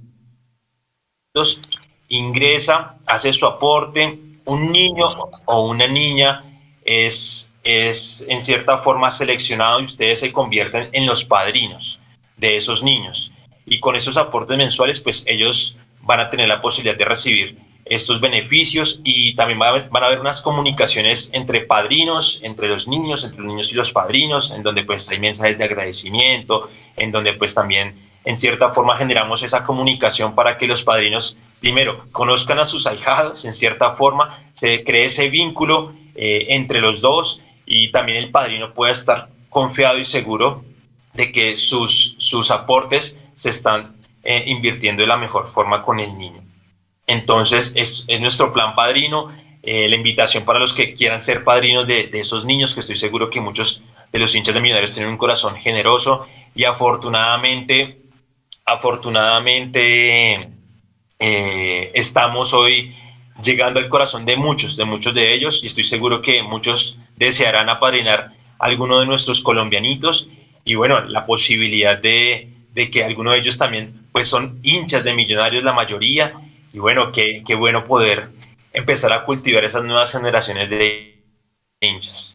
[2.18, 4.20] ingresa, hace su aporte.
[4.46, 5.08] Un niño
[5.46, 6.44] o una niña
[6.84, 12.00] es es en cierta forma seleccionado y ustedes se convierten en los padrinos
[12.38, 13.32] de esos niños.
[13.66, 18.20] Y con esos aportes mensuales, pues ellos van a tener la posibilidad de recibir estos
[18.20, 23.48] beneficios y también van a, haber, unas comunicaciones entre padrinos, entre los niños, entre los
[23.48, 28.13] niños y los padrinos, en donde pues hay mensajes de agradecimiento, en donde pues también
[28.26, 33.46] en cierta forma generamos esa comunicación para que los padrinos primero conozcan a sus ahijados,
[33.46, 38.74] en cierta forma se cree ese vínculo eh, entre los dos y también el padrino
[38.74, 40.64] puede estar confiado y seguro
[41.14, 46.18] de que sus, sus aportes se están eh, invirtiendo de la mejor forma con el
[46.18, 46.42] niño.
[47.08, 51.88] Entonces, es, es nuestro plan padrino, eh, la invitación para los que quieran ser padrinos
[51.88, 55.12] de, de, esos niños, que estoy seguro que muchos de los hinchas de Millonarios tienen
[55.12, 57.98] un corazón generoso y afortunadamente,
[58.66, 60.50] afortunadamente
[61.20, 62.96] eh, estamos hoy
[63.44, 67.70] llegando al corazón de muchos, de muchos de ellos, y estoy seguro que muchos desearán
[67.70, 70.30] apadrinar a alguno de nuestros colombianitos,
[70.66, 72.50] y bueno, la posibilidad de,
[72.92, 76.34] que alguno de ellos también pues son hinchas de millonarios la mayoría,
[76.72, 78.30] y bueno, qué, qué bueno poder
[78.72, 81.24] empezar a cultivar esas nuevas generaciones de
[81.80, 82.33] hinchas.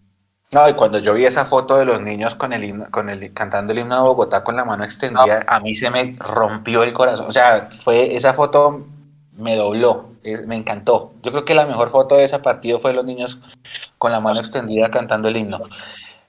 [0.52, 3.72] No, y cuando yo vi esa foto de los niños con el, con el cantando
[3.72, 7.26] el himno de Bogotá con la mano extendida, a mí se me rompió el corazón.
[7.28, 8.86] O sea, fue esa foto
[9.36, 10.06] me dobló,
[10.46, 11.12] me encantó.
[11.22, 13.40] Yo creo que la mejor foto de ese partido fue los niños
[13.98, 15.60] con la mano extendida cantando el himno.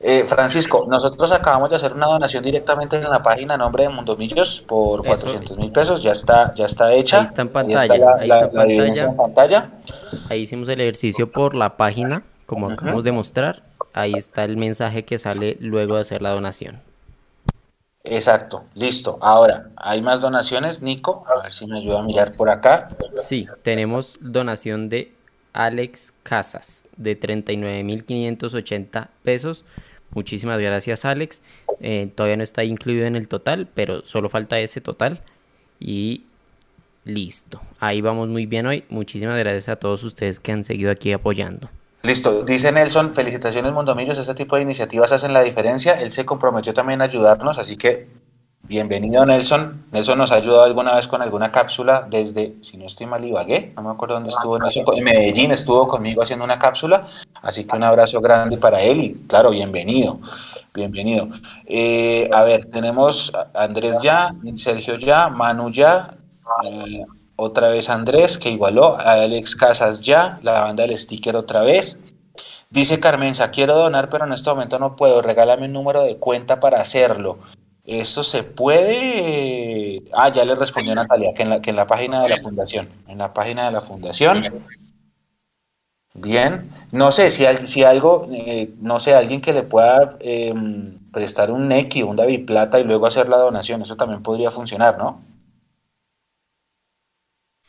[0.01, 4.63] Eh, Francisco, nosotros acabamos de hacer una donación directamente en la página nombre de Mundomillos
[4.65, 7.19] por 400 mil pesos, ya está, ya está hecha.
[7.19, 8.15] Ahí está en pantalla.
[8.17, 9.69] ahí, está en pantalla.
[10.29, 13.68] ahí hicimos el ejercicio por la página, como acabamos de mostrar.
[13.93, 16.81] Ahí está el mensaje que sale luego de hacer la donación.
[18.03, 19.19] Exacto, listo.
[19.21, 21.25] Ahora, ¿hay más donaciones, Nico?
[21.27, 22.89] A ver si me ayuda a mirar por acá.
[23.17, 25.11] Sí, tenemos donación de
[25.53, 29.65] Alex Casas de 39.580 pesos.
[30.11, 31.41] Muchísimas gracias, Alex.
[31.81, 35.21] Eh, todavía no está incluido en el total, pero solo falta ese total.
[35.79, 36.23] Y
[37.03, 37.61] listo.
[37.79, 38.85] Ahí vamos muy bien hoy.
[38.89, 41.69] Muchísimas gracias a todos ustedes que han seguido aquí apoyando.
[42.01, 46.73] Listo, dice Nelson, felicitaciones Mondomillos, este tipo de iniciativas hacen la diferencia, él se comprometió
[46.73, 48.07] también a ayudarnos, así que
[48.63, 49.83] bienvenido Nelson.
[49.91, 53.73] Nelson nos ha ayudado alguna vez con alguna cápsula desde, si no estoy mal, Ibagué,
[53.75, 57.05] no me acuerdo dónde estuvo Nelson, en Medellín estuvo conmigo haciendo una cápsula,
[57.41, 60.21] así que un abrazo grande para él y claro, bienvenido,
[60.73, 61.27] bienvenido.
[61.65, 66.13] Eh, a ver, tenemos Andrés ya, Sergio ya, Manu ya.
[66.63, 67.03] Eh,
[67.39, 72.03] otra vez Andrés, que igualó, a Alex Casas ya, la banda del sticker otra vez.
[72.69, 76.59] Dice Carmenza, quiero donar, pero en este momento no puedo, regálame un número de cuenta
[76.59, 77.39] para hacerlo.
[77.85, 80.03] ¿Eso se puede?
[80.13, 82.87] Ah, ya le respondió Natalia, que en la, que en la página de la fundación,
[83.07, 84.43] en la página de la fundación.
[86.13, 91.49] Bien, no sé si, si algo, eh, no sé, alguien que le pueda em, prestar
[91.49, 95.21] un Neki, un David Plata y luego hacer la donación, eso también podría funcionar, ¿no?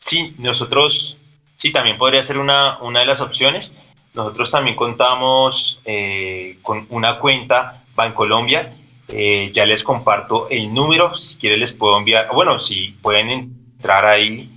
[0.01, 1.19] Sí, nosotros,
[1.57, 3.77] sí, también podría ser una, una de las opciones.
[4.15, 8.75] Nosotros también contamos eh, con una cuenta Bancolombia.
[9.09, 14.07] Eh, ya les comparto el número, si quieren les puedo enviar, bueno, si pueden entrar
[14.07, 14.49] ahí,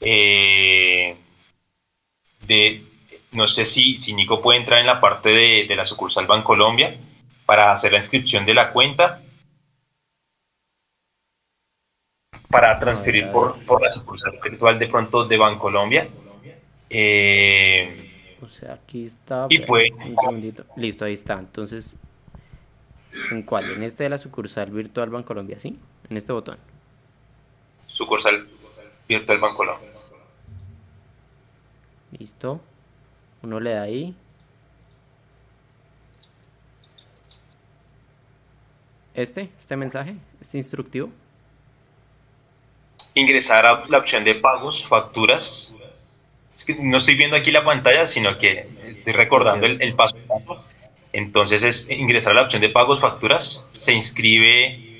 [0.00, 1.16] eh,
[2.46, 2.82] de,
[3.32, 6.96] no sé si, si Nico puede entrar en la parte de, de la sucursal Bancolombia
[7.46, 9.22] para hacer la inscripción de la cuenta
[12.50, 16.08] para transferir por, por, la sucursal virtual de pronto de Bancolombia.
[16.90, 19.46] Eh, o sea, aquí está.
[19.48, 20.64] Y pues, un segundito.
[20.76, 21.34] Listo, ahí está.
[21.34, 21.96] Entonces,
[23.30, 23.70] ¿En cuál?
[23.70, 25.78] En este de la sucursal virtual Bancolombia, ¿sí?
[26.08, 26.58] En este botón.
[27.86, 28.46] Sucursal
[29.08, 29.90] virtual Bancolombia.
[32.18, 32.60] Listo.
[33.42, 34.14] Uno le da ahí.
[39.14, 41.10] Este, este mensaje, este instructivo.
[43.14, 45.72] Ingresar a la opción de pagos, facturas.
[46.78, 50.16] No estoy viendo aquí la pantalla, sino que estoy recordando el, el paso.
[51.12, 54.90] Entonces es ingresar a la opción de pagos, facturas, se inscribe,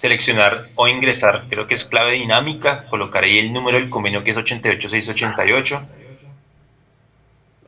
[0.00, 4.30] seleccionar o ingresar, creo que es clave dinámica, colocar ahí el número del convenio que
[4.30, 5.82] es 88688.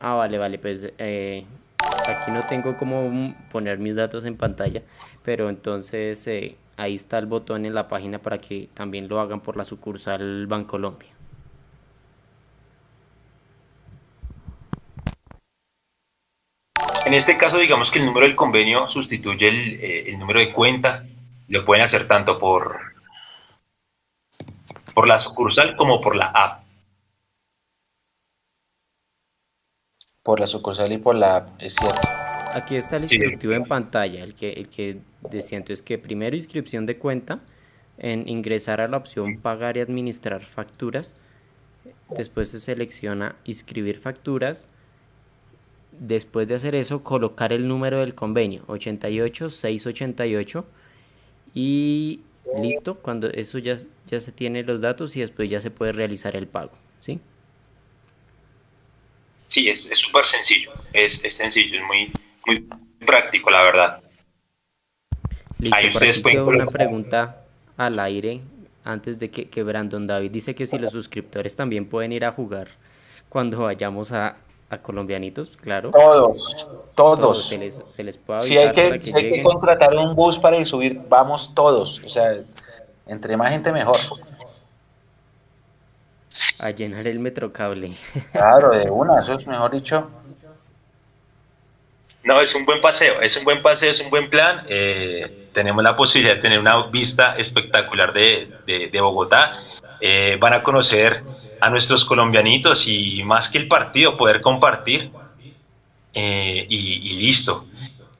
[0.01, 1.45] Ah, vale, vale, pues eh,
[2.07, 4.81] aquí no tengo cómo poner mis datos en pantalla,
[5.23, 9.41] pero entonces eh, ahí está el botón en la página para que también lo hagan
[9.41, 11.09] por la sucursal Bancolombia.
[17.05, 20.53] En este caso, digamos que el número del convenio sustituye el, eh, el número de
[20.53, 21.05] cuenta.
[21.49, 22.79] Lo pueden hacer tanto por,
[24.93, 26.63] por la sucursal como por la app.
[30.23, 32.22] Por la sucursal y por la app, es cierto.
[32.53, 34.99] Aquí está el instructivo en pantalla, el que, el que
[35.29, 37.41] decía entonces que primero inscripción de cuenta,
[37.97, 41.15] en ingresar a la opción pagar y administrar facturas,
[42.09, 44.67] después se selecciona inscribir facturas,
[45.91, 50.65] después de hacer eso colocar el número del convenio 88688
[51.53, 52.21] y
[52.61, 53.77] listo, cuando eso ya,
[54.07, 57.19] ya se tiene los datos y después ya se puede realizar el pago, ¿sí?
[59.47, 62.11] Sí, es súper sencillo, es, es sencillo, es muy,
[62.45, 62.67] muy
[63.05, 64.01] práctico, la verdad.
[65.59, 67.43] Listo, Ahí aquí una pregunta
[67.77, 68.41] al aire
[68.83, 72.31] antes de que, que, Brandon David dice que si los suscriptores también pueden ir a
[72.31, 72.67] jugar
[73.29, 74.35] cuando vayamos a,
[74.69, 75.91] a colombianitos, claro.
[75.91, 77.47] Todos, todos.
[77.47, 80.57] Se, les, se les puede si hay, que, si hay que contratar un bus para
[80.57, 82.01] ir subir, vamos todos.
[82.03, 82.41] O sea,
[83.07, 83.97] entre más gente mejor.
[86.59, 87.95] A llenar el metrocable.
[88.31, 90.09] Claro, de una, eso es mejor dicho.
[92.23, 94.65] No, es un buen paseo, es un buen paseo, es un buen plan.
[94.69, 99.63] Eh, tenemos la posibilidad de tener una vista espectacular de, de, de Bogotá.
[99.99, 101.23] Eh, van a conocer
[101.59, 105.11] a nuestros colombianitos y más que el partido, poder compartir
[106.13, 107.65] eh, y, y, listo.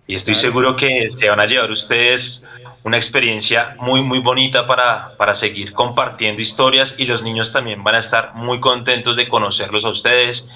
[0.06, 2.46] Y estoy seguro que se van a llevar ustedes
[2.84, 7.96] una experiencia muy, muy bonita para, para seguir compartiendo historias y los niños también van
[7.96, 10.48] a estar muy contentos de conocerlos a ustedes,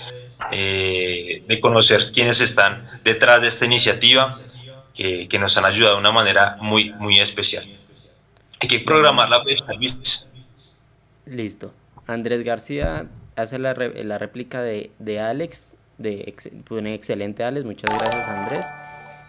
[0.52, 4.40] eh, de conocer quiénes están detrás de esta iniciativa
[4.94, 7.66] que, que, nos han ayudado de una manera muy, muy especial.
[8.60, 10.30] Hay que programar la fecha, Luis.
[11.26, 11.74] Listo.
[12.08, 17.96] Andrés García hace la, la réplica de, de Alex, de ex, pone excelente Alex, muchas
[17.98, 18.66] gracias Andrés.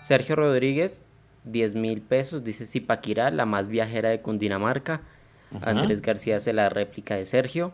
[0.03, 1.05] Sergio Rodríguez,
[1.45, 5.03] 10 mil pesos, dice Zipaquirá, la más viajera de Cundinamarca.
[5.51, 5.69] Uh -huh.
[5.69, 7.73] Andrés García hace la réplica de Sergio.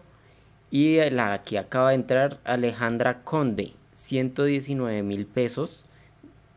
[0.75, 5.85] Y la que acaba de entrar, Alejandra Conde, 119 mil pesos.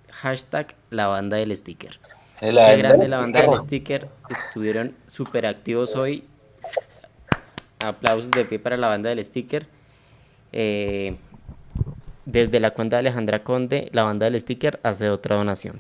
[0.10, 2.00] Hashtag la banda del sticker.
[2.40, 4.08] Qué grande la banda del sticker.
[4.28, 6.24] Estuvieron súper activos hoy.
[7.86, 9.68] Aplausos de pie para la banda del sticker.
[10.52, 11.18] Eh,
[12.26, 15.80] desde la cuenta de Alejandra Conde, la banda del sticker hace otra donación.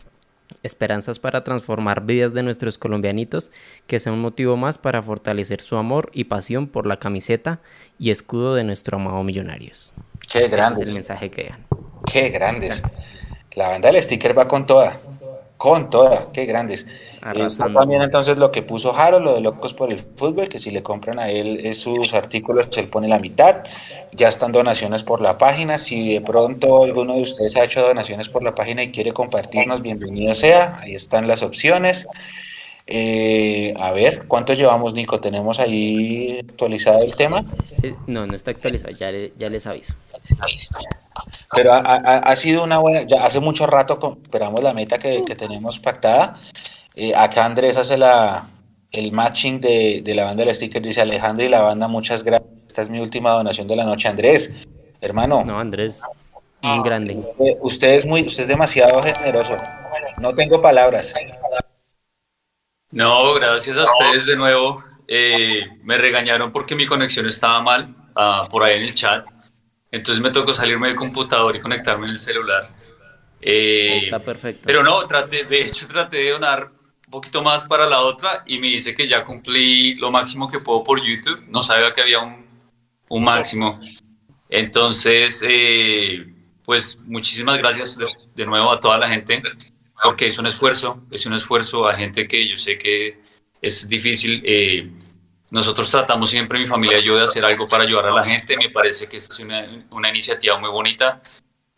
[0.64, 3.52] Esperanzas para transformar vidas de nuestros colombianitos,
[3.86, 7.60] que sea un motivo más para fortalecer su amor y pasión por la camiseta
[8.00, 9.94] y escudo de nuestro amado Millonarios.
[10.32, 10.82] Qué grandes.
[10.82, 11.66] Ese es el mensaje que dan.
[12.12, 12.82] Qué grandes.
[13.54, 15.02] La banda del sticker va con toda.
[15.58, 16.32] Con toda.
[16.32, 16.86] Qué grandes.
[17.36, 20.70] Está también entonces lo que puso Jaro, lo de Locos por el Fútbol, que si
[20.70, 23.64] le compran a él sus artículos, él pone la mitad.
[24.16, 25.80] Ya están donaciones por la página.
[25.80, 29.82] Si de pronto alguno de ustedes ha hecho donaciones por la página y quiere compartirnos,
[29.82, 30.78] bienvenido sea.
[30.80, 32.08] Ahí están las opciones.
[32.90, 35.20] Eh, a ver, ¿cuántos llevamos, Nico?
[35.20, 37.44] ¿Tenemos ahí actualizado el tema?
[37.84, 39.94] Eh, no, no está actualizado, ya, le, ya les aviso.
[41.56, 45.24] Pero ha, ha, ha, sido una buena, ya hace mucho rato esperamos la meta que,
[45.26, 46.40] que tenemos pactada.
[46.96, 48.50] Eh, acá Andrés hace la,
[48.92, 52.50] el matching de, de la banda del sticker, dice Alejandro y la banda, muchas gracias.
[52.68, 54.54] Esta es mi última donación de la noche, Andrés.
[55.02, 55.44] Hermano.
[55.44, 56.02] No, Andrés,
[56.62, 57.16] un grande.
[57.16, 59.58] Usted, usted es muy, usted es demasiado generoso.
[60.18, 61.14] No tengo palabras.
[62.92, 64.84] No, gracias a ustedes de nuevo.
[65.08, 69.26] Eh, me regañaron porque mi conexión estaba mal uh, por ahí en el chat.
[69.92, 72.70] Entonces me tocó salirme del computador y conectarme en el celular.
[73.42, 74.64] Eh, Está perfecto.
[74.66, 76.72] Pero no, traté, de hecho traté de donar
[77.06, 80.60] un poquito más para la otra y me dice que ya cumplí lo máximo que
[80.60, 81.44] puedo por YouTube.
[81.48, 82.46] No sabía que había un,
[83.10, 83.80] un máximo.
[84.50, 86.28] Entonces, eh,
[86.66, 89.42] pues muchísimas gracias de, de, nuevo a toda la gente
[90.04, 93.20] porque es un esfuerzo, es un esfuerzo a gente que yo sé que
[93.62, 94.42] es difícil.
[94.46, 94.90] Eh,
[95.50, 98.58] nosotros tratamos siempre, mi familia y yo, de hacer algo para ayudar a la gente.
[98.58, 101.22] Me parece que es una, una iniciativa muy bonita.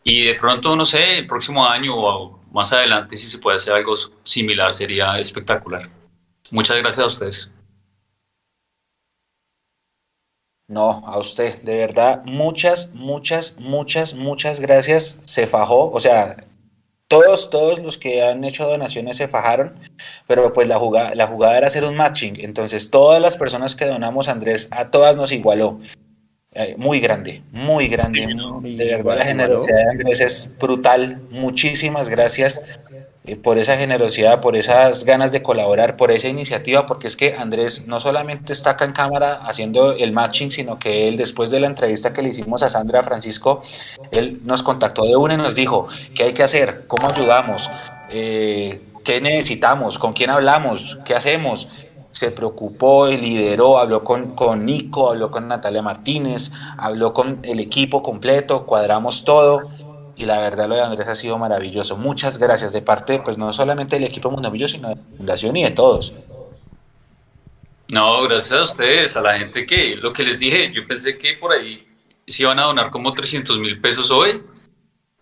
[0.02, 3.74] Y de pronto, no sé, el próximo año o más adelante, si se puede hacer
[3.74, 3.94] algo
[4.24, 5.88] similar, sería espectacular.
[6.50, 7.50] Muchas gracias a ustedes.
[10.66, 15.20] No, a usted, de verdad, muchas, muchas, muchas, muchas gracias.
[15.24, 16.44] Se fajó, o sea,
[17.10, 19.74] todos, todos los que han hecho donaciones se fajaron,
[20.28, 22.34] pero pues la jugada, la jugada era hacer un matching.
[22.38, 25.80] Entonces, todas las personas que donamos, Andrés, a todas nos igualó.
[26.52, 28.28] Eh, muy grande, muy grande.
[28.62, 31.20] De verdad, la generosidad de Andrés es brutal.
[31.30, 32.62] Muchísimas gracias.
[32.92, 33.04] Eh,
[33.42, 37.86] por esa generosidad, por esas ganas de colaborar, por esa iniciativa, porque es que Andrés
[37.86, 41.66] no solamente está acá en cámara haciendo el matching, sino que él después de la
[41.66, 43.62] entrevista que le hicimos a Sandra Francisco,
[44.10, 47.70] él nos contactó de una y nos dijo qué hay que hacer, cómo ayudamos,
[48.10, 51.68] eh, qué necesitamos, con quién hablamos, qué hacemos.
[52.12, 58.02] Se preocupó, lideró, habló con, con Nico, habló con Natalia Martínez, habló con el equipo
[58.02, 59.70] completo, cuadramos todo
[60.20, 61.96] y la verdad lo de Andrés ha sido maravilloso.
[61.96, 65.64] Muchas gracias de parte, pues no solamente del equipo Mundomillo, sino de la Fundación y
[65.64, 66.12] de todos.
[67.88, 71.34] No, gracias a ustedes, a la gente que, lo que les dije, yo pensé que
[71.34, 71.86] por ahí
[72.26, 74.42] se iban a donar como 300 mil pesos hoy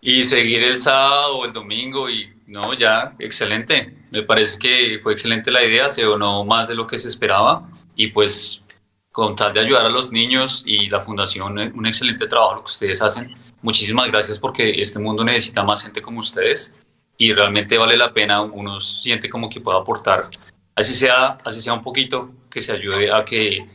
[0.01, 3.95] y seguir el sábado o el domingo y no, ya, excelente.
[4.11, 7.69] Me parece que fue excelente la idea, se donó más de lo que se esperaba
[7.95, 8.65] y pues
[9.13, 12.71] con tal de ayudar a los niños y la fundación, un excelente trabajo lo que
[12.71, 16.75] ustedes hacen muchísimas gracias porque este mundo necesita más gente como ustedes
[17.17, 20.29] y realmente vale la pena, uno siente como que puede aportar,
[20.75, 23.67] así sea, así sea un poquito, que se ayude a que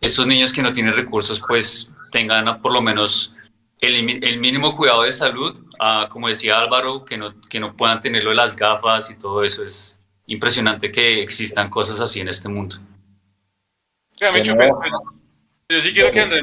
[0.00, 3.34] estos niños que no tienen recursos pues tengan por lo menos
[3.80, 8.00] el, el mínimo cuidado de salud, ah, como decía Álvaro, que no, que no puedan
[8.00, 12.48] tenerlo de las gafas y todo eso, es impresionante que existan cosas así en este
[12.48, 12.76] mundo.
[14.16, 14.28] Yo
[15.68, 16.42] sí quiero que Andrés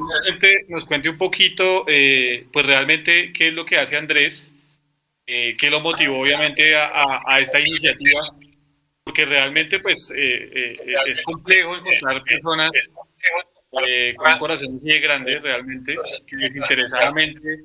[0.68, 4.52] nos cuente, un poquito, eh, pues realmente qué es lo que hace Andrés,
[5.26, 8.22] eh, qué lo motivó obviamente a, esta iniciativa,
[9.04, 10.76] porque realmente pues eh,
[11.08, 12.72] es complejo encontrar personas
[13.70, 15.98] con un corazón así de grande realmente,
[16.28, 17.60] que desinteresadamente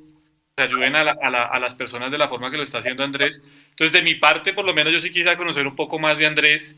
[0.57, 3.43] ayuden a, a, las personas de la forma que lo está haciendo Andrés.
[3.71, 6.27] Entonces de mi parte, por lo menos yo sí quisiera conocer un poco más de
[6.27, 6.77] Andrés,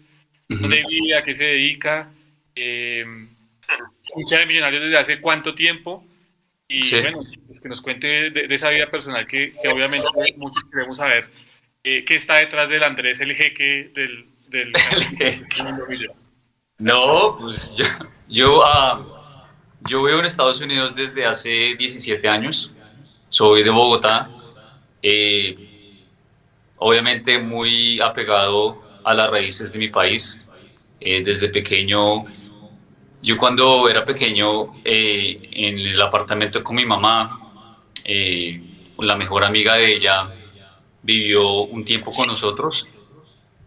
[0.48, 2.10] dónde vive, a qué se dedica.
[4.16, 6.04] Hincha de Millonarios desde hace cuánto tiempo.
[6.68, 10.06] Y bueno, pues que nos cuente de, esa vida personal que, obviamente
[10.36, 11.28] muchos queremos saber
[11.82, 14.26] eh, qué está detrás del Andrés, el jeque del...
[14.46, 14.70] del
[16.78, 17.84] no, pues yo,
[18.28, 19.46] yo, ah,
[19.88, 22.72] yo vivo en Estados Unidos desde hace 17 años.
[23.30, 24.30] Soy de Bogotá.
[25.02, 25.54] Eh,
[26.76, 30.46] obviamente muy apegado a las raíces de mi país.
[31.00, 32.26] Eh, desde pequeño
[33.22, 37.38] yo cuando era pequeño, eh, en el apartamento con mi mamá,
[38.04, 38.60] eh,
[38.98, 40.32] la mejor amiga de ella
[41.02, 42.86] vivió un tiempo con nosotros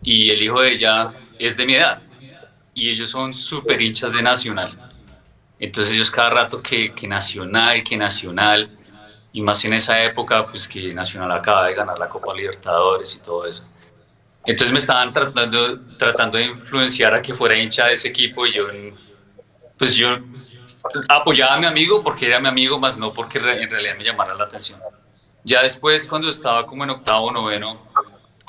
[0.01, 1.05] y el hijo de ella
[1.37, 2.01] es de mi edad
[2.73, 4.77] y ellos son súper hinchas de Nacional.
[5.59, 8.69] Entonces ellos cada rato que, que Nacional, que Nacional,
[9.31, 13.23] y más en esa época, pues que Nacional acaba de ganar la Copa Libertadores y
[13.23, 13.63] todo eso.
[14.45, 18.53] Entonces me estaban tratando, tratando de influenciar a que fuera hincha de ese equipo y
[18.53, 18.67] yo
[19.77, 20.17] pues yo
[21.09, 24.33] apoyaba a mi amigo porque era mi amigo, más no porque en realidad me llamara
[24.33, 24.79] la atención.
[25.43, 27.81] Ya después, cuando estaba como en octavo, noveno,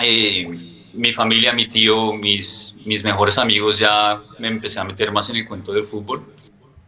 [0.00, 0.46] eh,
[0.92, 5.36] mi familia, mi tío, mis, mis mejores amigos, ya me empecé a meter más en
[5.36, 6.24] el cuento del fútbol.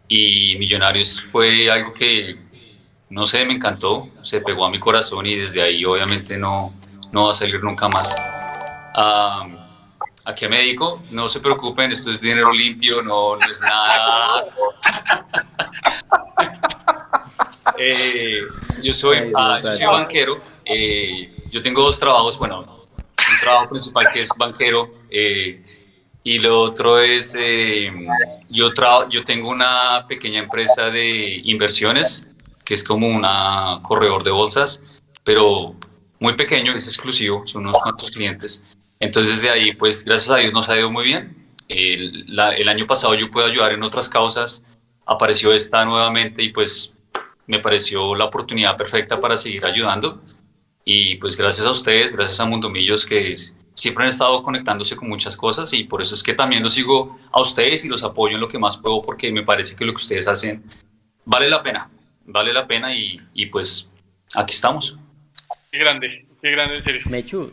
[0.09, 2.37] Y Millonarios fue algo que,
[3.11, 6.73] no sé, me encantó, se pegó a mi corazón y desde ahí obviamente no,
[7.11, 8.15] no va a salir nunca más.
[8.97, 9.56] Um,
[10.27, 11.05] ¿A qué me dedico?
[11.13, 14.45] No se preocupen, esto es dinero limpio, no, es nada.
[17.79, 18.41] Eh,
[18.81, 20.41] yo, soy, ah, yo soy banquero.
[20.65, 22.39] Eh, yo tengo dos trabajos.
[22.39, 25.63] Bueno, un trabajo principal que es banquero eh,
[26.23, 27.37] y lo otro es,
[28.49, 28.71] yo,
[29.11, 32.35] yo tengo una pequeña empresa de inversiones
[32.65, 33.27] que es como un
[33.83, 34.83] corredor de bolsas,
[35.23, 35.75] pero
[36.19, 38.65] muy pequeño, es exclusivo, son unos cuantos clientes.
[39.01, 41.37] Entonces de ahí, pues gracias a Dios nos ha ido muy bien.
[41.69, 44.65] El, el, año pasado yo pude ayudar en otras causas,
[45.05, 46.95] apareció esta nuevamente y pues
[47.47, 50.21] me pareció la oportunidad perfecta para seguir ayudando.
[50.85, 53.37] Y pues gracias a ustedes, gracias a Mundomillos que
[53.75, 57.19] siempre han estado conectándose con muchas cosas y por eso es que también los sigo
[57.31, 59.93] a ustedes y los apoyo en lo que más puedo porque me parece que lo
[59.93, 60.63] que ustedes hacen
[61.25, 61.91] vale la pena,
[62.25, 63.91] vale la pena y, y pues
[64.35, 64.97] aquí estamos.
[65.71, 67.03] Qué grande, qué grande en serio.
[67.07, 67.53] Mechu,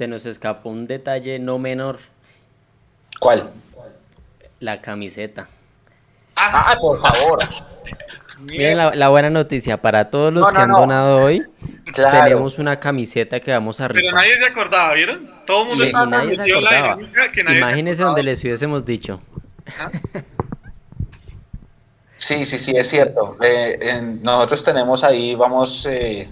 [0.00, 1.98] se nos escapó un detalle no menor.
[3.18, 3.50] ¿Cuál?
[4.58, 5.46] La camiseta.
[6.36, 7.38] Ah, por favor.
[8.38, 11.44] Miren la, buena noticia para todos los que han donado hoy.
[11.94, 14.02] Tenemos una camiseta que vamos a rifar.
[14.02, 15.30] Pero nadie se acordaba, ¿vieron?
[15.44, 16.98] Todo el mundo estaba nadie se acordaba.
[17.54, 19.20] Imagínense donde les hubiésemos dicho.
[19.78, 19.90] ¿Ah?
[22.16, 23.36] Sí, sí, sí, es cierto.
[23.42, 26.26] Eh, nosotros tenemos ahí, vamos eh,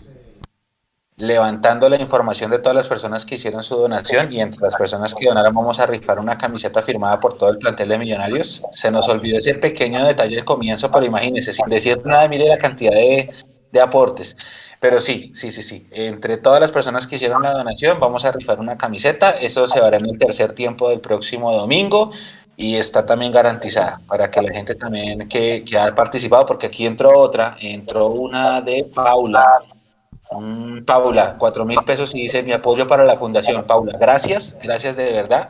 [1.19, 5.15] levantando la información de todas las personas que hicieron su donación y entre las personas
[5.15, 8.63] que donaron vamos a rifar una camiseta firmada por todo el plantel de Millonarios.
[8.71, 12.57] Se nos olvidó ese pequeño detalle del comienzo, pero imagínense, sin decir nada, mire la
[12.57, 13.31] cantidad de,
[13.73, 14.37] de aportes.
[14.81, 15.89] Pero sí, sí, sí, sí.
[15.91, 19.31] Entre todas las personas que hicieron la donación, vamos a rifar una camiseta.
[19.31, 22.13] Eso se hará en el tercer tiempo del próximo domingo
[22.57, 26.87] y está también garantizada para que la gente también que, que ha participado, porque aquí
[26.87, 29.45] entró otra, entró una de Paula.
[30.85, 33.65] Paula, cuatro mil pesos y dice mi apoyo para la fundación.
[33.65, 35.49] Paula, gracias, gracias de verdad.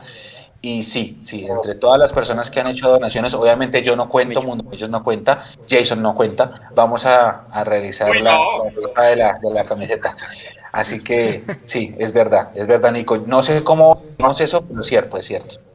[0.61, 4.41] Y sí, sí, entre todas las personas que han hecho donaciones, obviamente yo no cuento,
[4.41, 8.37] Mundo ellos no cuenta, Jason no cuenta, vamos a, realizar la,
[8.95, 10.17] la, de la, de la camiseta.
[10.71, 13.17] Así que sí, es verdad, es verdad, Nico.
[13.17, 15.68] No sé cómo, no sé eso, pero es cierto, es cierto.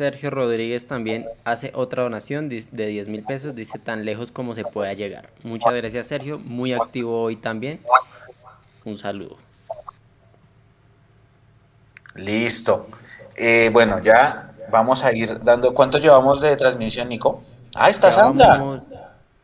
[0.00, 4.64] Sergio Rodríguez también hace otra donación de 10 mil pesos, dice tan lejos como se
[4.64, 5.28] pueda llegar.
[5.42, 7.80] Muchas gracias Sergio, muy activo hoy también.
[8.86, 9.36] Un saludo.
[12.14, 12.88] Listo.
[13.36, 15.74] Eh, bueno, ya vamos a ir dando.
[15.74, 17.42] ¿Cuánto llevamos de transmisión, Nico?
[17.74, 18.82] Ah, está Sandra.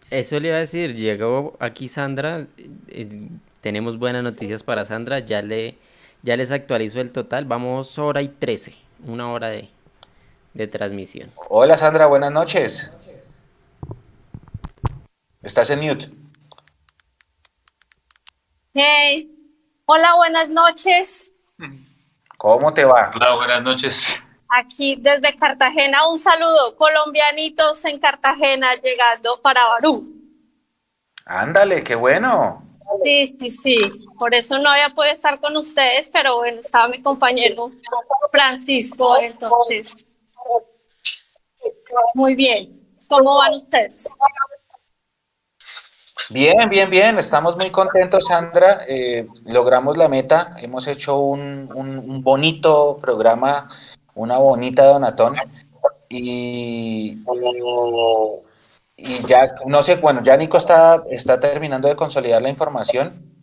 [0.08, 2.46] Eso le iba a decir, llegó aquí Sandra.
[2.88, 3.28] Eh,
[3.60, 5.18] tenemos buenas noticias para Sandra.
[5.18, 5.76] Ya le
[6.22, 7.44] ya les actualizo el total.
[7.44, 8.72] Vamos hora y 13,
[9.04, 9.68] una hora de,
[10.56, 11.30] de transmisión.
[11.48, 12.90] Hola Sandra, buenas noches.
[15.42, 16.08] Estás en mute.
[18.72, 19.30] Hey,
[19.84, 21.32] hola, buenas noches.
[22.38, 23.12] ¿Cómo te va?
[23.14, 24.22] Hola, buenas noches.
[24.48, 26.74] Aquí desde Cartagena, un saludo.
[26.76, 30.12] Colombianitos en Cartagena llegando para Barú.
[31.26, 32.62] Ándale, qué bueno.
[33.02, 33.78] Sí, sí, sí.
[34.18, 37.70] Por eso no había podido estar con ustedes, pero bueno, estaba mi compañero
[38.30, 40.06] Francisco, entonces
[42.14, 42.80] muy bien.
[43.08, 44.14] ¿Cómo van ustedes?
[46.30, 47.18] Bien, bien, bien.
[47.18, 48.80] Estamos muy contentos, Sandra.
[48.88, 50.56] Eh, logramos la meta.
[50.58, 53.68] Hemos hecho un, bonito programa,
[54.14, 55.36] una bonita donatón.
[56.08, 57.18] Y,
[58.96, 63.34] y ya, no sé, bueno, ya Nico está, está terminando de consolidar la información,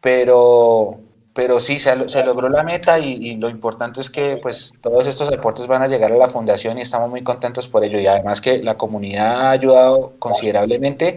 [0.00, 1.00] pero
[1.38, 1.94] pero sí, se,
[2.24, 6.10] logró la meta y, lo importante es que pues todos estos aportes van a llegar
[6.10, 9.50] a la fundación y estamos muy contentos por ello y además que la comunidad ha
[9.50, 11.14] ayudado considerablemente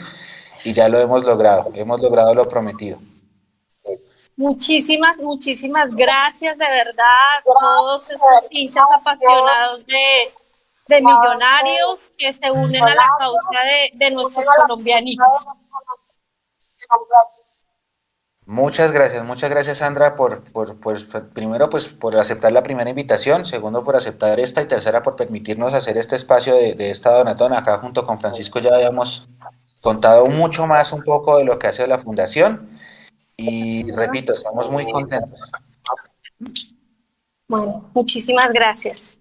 [0.64, 3.00] y ya lo hemos logrado, hemos logrado lo prometido.
[4.36, 12.84] Muchísimas, muchísimas gracias de verdad a todos estos hinchas apasionados de, millonarios que se unen
[12.84, 15.48] a la causa de, de nuestros colombianitos.
[18.46, 20.76] Muchas gracias, muchas gracias Sandra por, por,
[21.32, 25.74] primero pues por aceptar la primera invitación, segundo por aceptar esta y tercera por permitirnos
[25.74, 27.60] hacer este espacio de, esta donatona.
[27.60, 29.28] Acá junto con Francisco ya habíamos
[29.80, 32.78] contado mucho más un poco de lo que hace la fundación
[33.38, 35.52] y repito, estamos muy contentos.
[37.48, 39.18] Bueno, muchísimas gracias.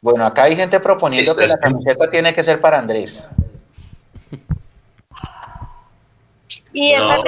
[0.00, 3.30] Bueno, acá hay gente proponiendo que la camiseta tiene que ser para Andrés.
[6.72, 7.24] Y esa no,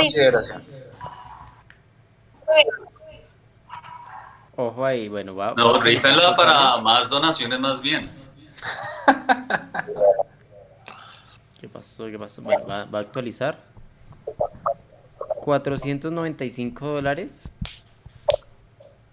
[4.57, 5.55] Ojo ahí, bueno, va.
[5.57, 8.09] No, rífenla para más donaciones más bien.
[11.61, 12.07] ¿Qué pasó?
[12.07, 12.41] ¿Qué pasó?
[12.43, 13.59] Bueno, va, va a actualizar.
[15.41, 17.51] 495 dólares.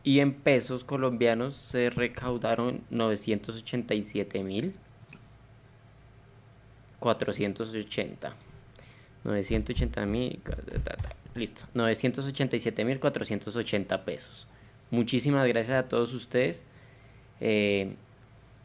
[0.03, 4.75] Y en pesos colombianos se recaudaron 987 mil
[6.99, 8.33] 480.
[9.23, 10.39] 980 mil.
[11.35, 14.47] Listo, 987.480 pesos.
[14.89, 16.65] Muchísimas gracias a todos ustedes.
[17.39, 17.93] Eh,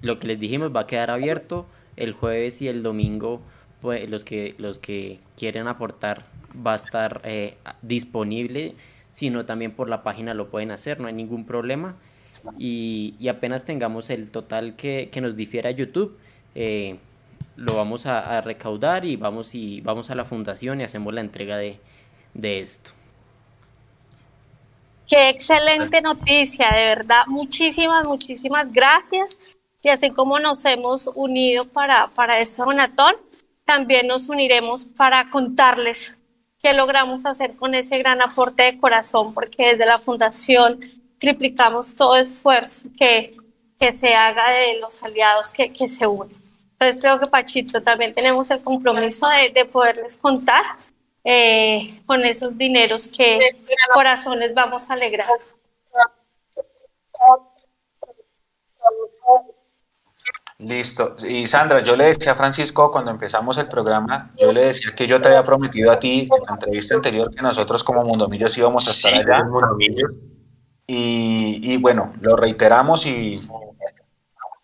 [0.03, 1.67] lo que les dijimos va a quedar abierto
[1.97, 3.41] el jueves y el domingo.
[3.81, 6.25] Pues, los, que, los que quieren aportar
[6.67, 8.75] va a estar eh, disponible,
[9.11, 11.97] sino también por la página lo pueden hacer, no hay ningún problema.
[12.59, 16.17] Y, apenas tengamos el total que, nos difiera YouTube,
[16.55, 16.97] eh,
[17.57, 21.57] lo vamos a, recaudar y vamos, y vamos a la fundación y hacemos la entrega
[21.57, 21.81] de,
[22.35, 22.91] de esto.
[25.09, 27.27] Qué excelente noticia, de verdad.
[27.27, 29.41] Muchísimas, muchísimas gracias.
[29.83, 33.15] Y así como nos hemos unido para, para este donatón,
[33.65, 36.17] también nos uniremos para contarles
[36.61, 40.81] qué logramos hacer con ese gran aporte de corazón, porque desde la Fundación
[41.19, 43.37] triplicamos todo esfuerzo que,
[43.79, 46.46] que se haga de los aliados que, que se unen.
[46.79, 50.63] Entonces creo que Pachito también tenemos el compromiso de, de poderles contar
[51.25, 53.39] eh, con esos dineros que
[53.95, 55.27] corazones vamos a alegrar.
[60.59, 61.17] Listo.
[61.27, 65.07] Y Sandra, yo le decía a Francisco cuando empezamos el programa, yo le decía que
[65.07, 68.87] yo te había prometido a ti en la entrevista anterior que nosotros como Mundomillos íbamos
[68.87, 69.45] a estar allá.
[70.87, 73.41] Y, y bueno, lo reiteramos y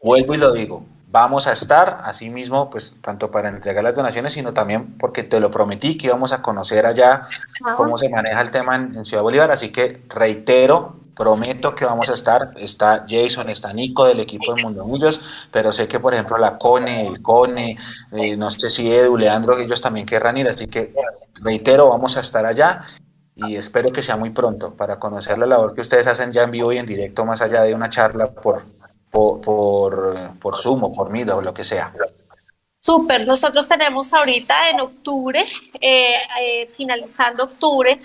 [0.00, 0.91] vuelvo y lo digo.
[1.12, 5.40] Vamos a estar, así mismo, pues tanto para entregar las donaciones, sino también porque te
[5.40, 7.24] lo prometí que íbamos a conocer allá
[7.76, 9.50] cómo se maneja el tema en, Ciudad Bolívar.
[9.50, 12.54] Así que reitero, prometo que vamos a estar.
[12.56, 15.20] Está Jason, está Nico del equipo de Mundo Millos,
[15.50, 17.76] pero sé que, por ejemplo, la Cone, el Cone,
[18.12, 20.48] eh, no sé si Edu, Leandro, ellos también querrán ir.
[20.48, 20.94] Así que
[21.42, 22.80] reitero, vamos a estar allá
[23.36, 26.52] y espero que sea muy pronto para conocer la labor que ustedes hacen ya en
[26.52, 28.62] vivo y en directo, más allá de una charla por,
[29.12, 31.92] por, por, por Zoom o por o lo que sea.
[32.80, 35.44] Súper, nosotros tenemos ahorita en octubre,
[35.80, 37.96] eh, eh, finalizando octubre,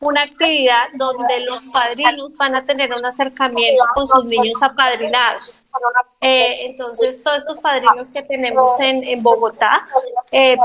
[0.00, 5.62] una actividad donde los padrinos van a tener un acercamiento con sus niños apadrinados.
[6.20, 9.86] Eh, entonces, todos estos padrinos que tenemos en, en Bogotá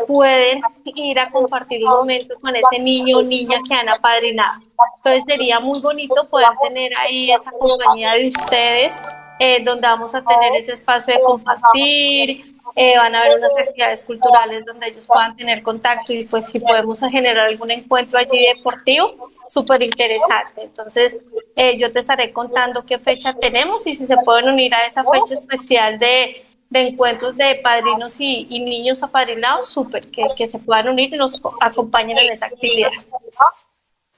[0.07, 4.61] pueden ir a compartir un momento con ese niño o niña que han apadrinado.
[4.97, 8.99] Entonces, sería muy bonito poder tener ahí esa compañía de ustedes
[9.39, 14.03] eh, donde vamos a tener ese espacio de compartir, eh, van a haber unas actividades
[14.03, 19.31] culturales donde ellos puedan tener contacto y pues si podemos generar algún encuentro allí deportivo,
[19.47, 20.61] súper interesante.
[20.61, 21.17] Entonces,
[21.55, 25.03] eh, yo te estaré contando qué fecha tenemos y si se pueden unir a esa
[25.03, 30.59] fecha especial de, de encuentros de padrinos y, y niños apadrinados, súper, que, que se
[30.59, 32.91] puedan unir y nos acompañen en esa actividad.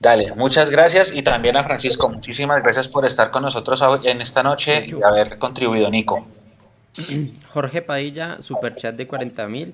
[0.01, 4.41] Dale, muchas gracias y también a Francisco, muchísimas gracias por estar con nosotros en esta
[4.41, 6.25] noche y haber contribuido, Nico.
[7.51, 9.73] Jorge Padilla, super chat de 40 mil,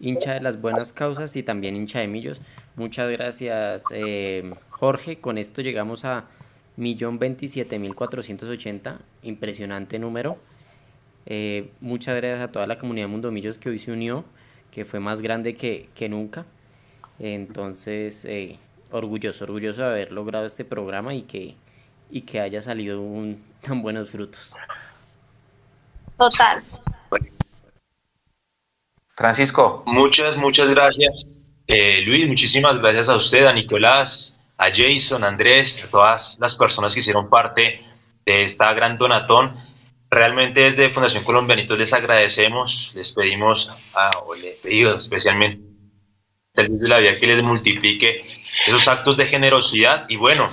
[0.00, 2.40] hincha de las buenas causas y también hincha de millos.
[2.74, 5.20] Muchas gracias, eh, Jorge.
[5.20, 6.24] Con esto llegamos a
[6.78, 10.38] 1.027.480, impresionante número.
[11.26, 14.24] Eh, muchas gracias a toda la comunidad Mundo Millos que hoy se unió,
[14.70, 16.46] que fue más grande que, que nunca.
[17.18, 18.58] Entonces, eh,
[18.90, 21.56] orgulloso, orgulloso de haber logrado este programa y que,
[22.10, 24.54] y que haya salido un, tan buenos frutos.
[26.18, 26.62] Total.
[29.16, 29.82] Francisco.
[29.86, 31.26] Muchas, muchas gracias.
[31.66, 36.54] Eh, Luis, muchísimas gracias a usted, a Nicolás, a Jason, a Andrés, a todas las
[36.54, 37.82] personas que hicieron parte
[38.24, 39.56] de esta gran donatón.
[40.10, 45.00] Realmente desde Fundación Colombianitos les agradecemos, les pedimos, a, o le he pedido
[46.56, 48.24] especialmente de la vida que les multiplique
[48.66, 50.06] esos actos de generosidad.
[50.08, 50.50] Y bueno,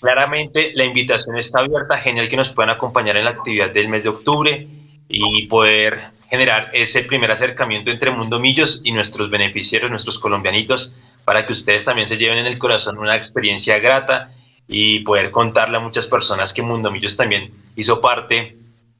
[0.00, 4.04] claramente la invitación está abierta, genial que nos puedan acompañar en la actividad del mes
[4.04, 4.66] de octubre
[5.08, 6.00] y poder
[6.30, 11.84] generar ese primer acercamiento entre Mundo Millos y nuestros beneficiarios, nuestros colombianitos, para que ustedes
[11.84, 14.32] también se lleven en el corazón una experiencia grata
[14.66, 18.56] y poder contarle a muchas personas que Mundo Millos también hizo parte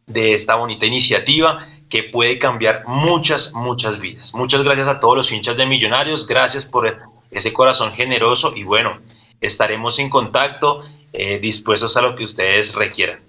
[0.06, 4.32] de esta bonita iniciativa que puede cambiar muchas, muchas vidas.
[4.32, 6.96] Muchas gracias a todos los hinchas de Millonarios, gracias por
[7.30, 8.98] ese corazón generoso y bueno,
[9.42, 13.20] estaremos en contacto, eh, dispuestos a lo que ustedes requieran.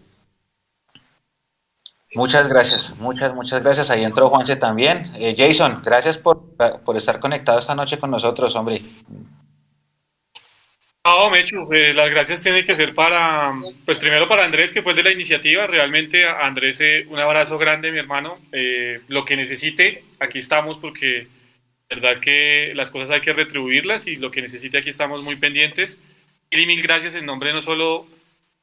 [2.15, 3.89] Muchas gracias, muchas, muchas gracias.
[3.89, 5.11] Ahí entró Juanse también.
[5.15, 6.41] Eh, Jason, gracias por,
[6.85, 8.81] por estar conectado esta noche con nosotros, hombre.
[11.05, 13.53] No, Mechu, eh, las gracias tienen que ser para,
[13.83, 15.67] pues primero para Andrés, que fue de la iniciativa.
[15.67, 18.39] Realmente, Andrés, eh, un abrazo grande, mi hermano.
[18.53, 21.27] Eh, lo que necesite, aquí estamos porque
[21.89, 25.99] verdad que las cosas hay que retribuirlas y lo que necesite, aquí estamos muy pendientes.
[26.49, 28.07] Y mil gracias en nombre no solo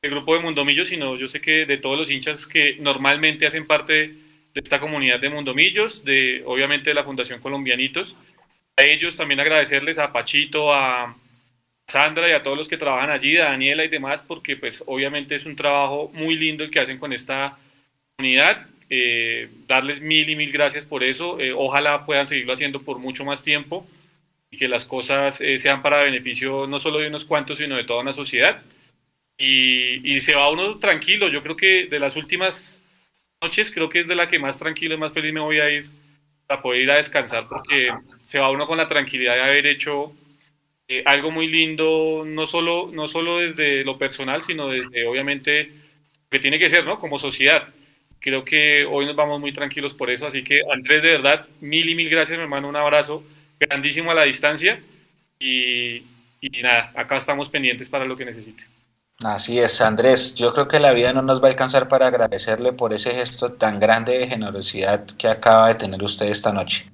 [0.01, 3.67] del grupo de Mundomillos, sino yo sé que de todos los hinchas que normalmente hacen
[3.67, 8.17] parte de esta comunidad de Mundomillos, de obviamente de la Fundación Colombianitos.
[8.79, 11.15] A ellos también agradecerles a Pachito, a
[11.91, 15.35] Sandra y a todos los que trabajan allí, a Daniela y demás, porque pues obviamente
[15.35, 17.59] es un trabajo muy lindo el que hacen con esta
[18.17, 18.67] comunidad.
[18.89, 21.39] Eh, darles mil y mil gracias por eso.
[21.41, 23.87] Eh, ojalá puedan seguirlo haciendo por mucho más tiempo
[24.51, 27.85] y que las cosas eh, sean para beneficio no solo de unos cuantos, sino de
[27.85, 28.63] toda una sociedad.
[29.39, 31.29] Y, y, se va uno tranquilo.
[31.29, 32.83] Yo creo que de las últimas
[33.41, 35.71] noches, creo que es de la que más tranquilo y más feliz me voy a
[35.71, 35.91] ir
[36.47, 37.91] para poder ir a descansar, porque
[38.25, 40.13] se va uno con la tranquilidad de haber hecho
[40.93, 45.71] eh, algo muy lindo, no solo, no solo desde lo personal, sino desde obviamente
[46.29, 46.99] que tiene que ser, ¿no?
[46.99, 47.69] Como sociedad.
[48.19, 51.89] Creo que hoy nos vamos muy tranquilos por eso, así que Andrés, de verdad, mil
[51.89, 53.23] y mil gracias, mi hermano, un abrazo
[53.61, 54.81] grandísimo a la distancia
[55.39, 56.03] y,
[56.41, 58.65] y nada, acá estamos pendientes para lo que necesite.
[59.23, 60.35] Así es, Andrés.
[60.35, 63.53] Yo creo que la vida no nos va a alcanzar para agradecerle por ese gesto
[63.53, 66.91] tan grande de generosidad que acaba de tener usted esta noche.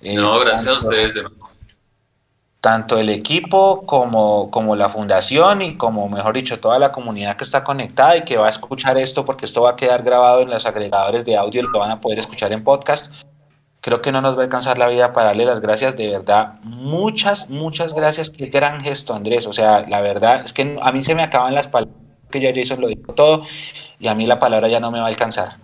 [0.00, 1.49] No, gracias a ustedes de nuevo
[2.60, 7.44] tanto el equipo como, como la fundación y como, mejor dicho, toda la comunidad que
[7.44, 10.50] está conectada y que va a escuchar esto porque esto va a quedar grabado en
[10.50, 13.12] los agregadores de audio y lo van a poder escuchar en podcast.
[13.80, 16.60] Creo que no nos va a alcanzar la vida para darle las gracias, de verdad.
[16.62, 18.28] Muchas, muchas gracias.
[18.28, 19.46] Qué gran gesto, Andrés.
[19.46, 21.96] O sea, la verdad es que a mí se me acaban las palabras,
[22.30, 23.46] que ya Jason lo dijo todo,
[23.98, 25.56] y a mí la palabra ya no me va a alcanzar.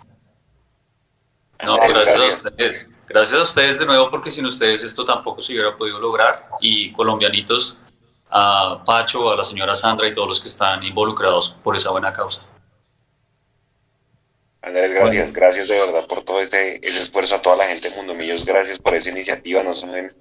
[1.63, 2.91] No, gracias a ustedes.
[3.09, 6.49] Gracias a ustedes de nuevo, porque sin ustedes esto tampoco se hubiera podido lograr.
[6.61, 7.79] Y colombianitos,
[8.31, 12.13] a Pacho, a la señora Sandra y todos los que están involucrados por esa buena
[12.13, 12.43] causa.
[14.63, 17.97] Andrés, gracias, gracias de verdad por todo este ese esfuerzo a toda la gente de
[17.99, 20.13] Mundo Millos, gracias por esa iniciativa, no saben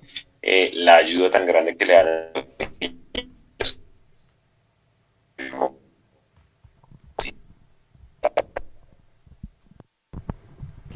[0.43, 2.45] eh, la ayuda tan grande que le dan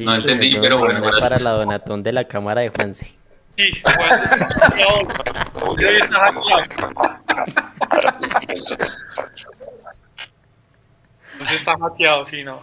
[0.05, 3.05] no entendí, pero bueno, Para la donatón de la cámara de Juanse.
[3.57, 4.29] Sí, Juanse.
[5.77, 6.61] Sí, está hackeado.
[11.51, 12.61] está hackeado, sí, no.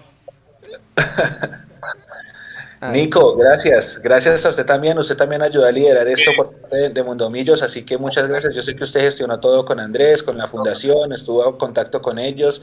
[2.92, 4.00] Nico, gracias.
[4.02, 4.98] Gracias a usted también.
[4.98, 8.54] Usted también ayudó a liderar esto por parte de Mundomillos, así que muchas gracias.
[8.54, 12.18] Yo sé que usted gestionó todo con Andrés, con la fundación, estuvo en contacto con
[12.18, 12.62] ellos,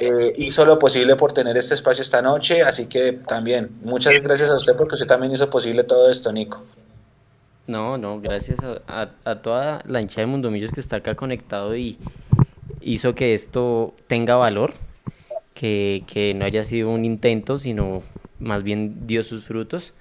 [0.00, 4.50] eh, hizo lo posible por tener este espacio esta noche, así que también muchas gracias
[4.50, 6.62] a usted porque usted también hizo posible todo esto, Nico.
[7.66, 11.98] No, no, gracias a, a toda la hincha de Mundomillos que está acá conectado y
[12.80, 14.74] hizo que esto tenga valor,
[15.54, 18.02] que, que no haya sido un intento, sino
[18.44, 19.94] más bien dio sus frutos.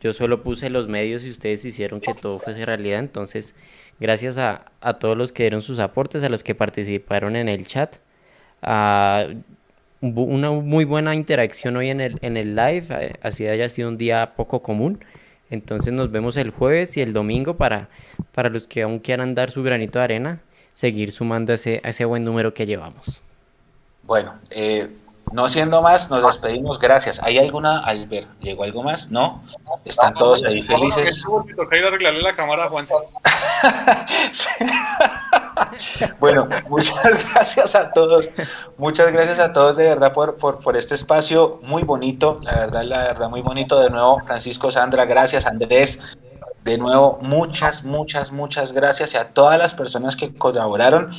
[0.00, 3.00] Yo solo puse los medios y ustedes hicieron que todo fuese realidad.
[3.00, 3.54] Entonces,
[3.98, 4.66] gracias a,
[5.00, 7.96] todos los que dieron sus aportes, a los que participaron en el chat,
[8.62, 9.26] a
[10.00, 13.96] una muy buena interacción hoy en el, en el live, eh, así haya sido un
[13.96, 15.02] día poco común.
[15.48, 17.88] Entonces nos vemos el jueves y el domingo para,
[18.32, 20.40] para los que aún quieran dar su granito de arena,
[20.74, 23.22] seguir sumando ese, ese buen número que llevamos.
[24.02, 24.88] Bueno, eh,
[25.32, 26.78] no siendo más, nos despedimos.
[26.78, 27.20] Gracias.
[27.22, 28.28] ¿Hay alguna, Albert?
[28.40, 29.10] ¿Llegó algo más?
[29.10, 29.42] ¿No?
[29.84, 31.24] Están todos ahí felices.
[31.56, 32.86] Toca ir a arreglarle la cámara a Juan.
[36.20, 38.28] bueno, muchas gracias a todos.
[38.78, 42.38] Muchas gracias a todos de verdad por, por, por, este espacio muy bonito.
[42.42, 43.80] La verdad, la verdad, muy bonito.
[43.80, 45.44] De nuevo, Francisco, Sandra, gracias.
[45.44, 46.16] Andrés,
[46.62, 51.10] de nuevo, muchas, muchas, muchas gracias a todas las personas que colaboraron.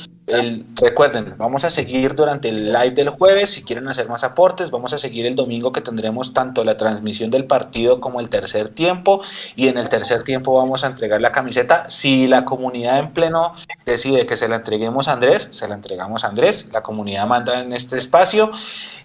[0.74, 3.50] Recuerden, vamos a seguir durante el live del jueves.
[3.50, 7.30] Si quieren hacer más aportes, vamos a seguir el domingo que tendremos tanto la transmisión
[7.30, 9.22] del partido como el tercer tiempo.
[9.56, 11.88] Y en el tercer tiempo vamos a entregar la camiseta.
[11.88, 13.54] Si la comunidad en pleno
[13.86, 16.68] decide que se la entreguemos a Andrés, se la entregamos a Andrés.
[16.72, 18.50] La comunidad manda en este espacio.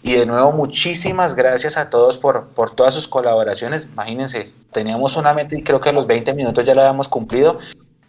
[0.01, 3.87] Y de nuevo, muchísimas gracias a todos por, por todas sus colaboraciones.
[3.93, 7.59] Imagínense, teníamos una y creo que los 20 minutos ya la habíamos cumplido.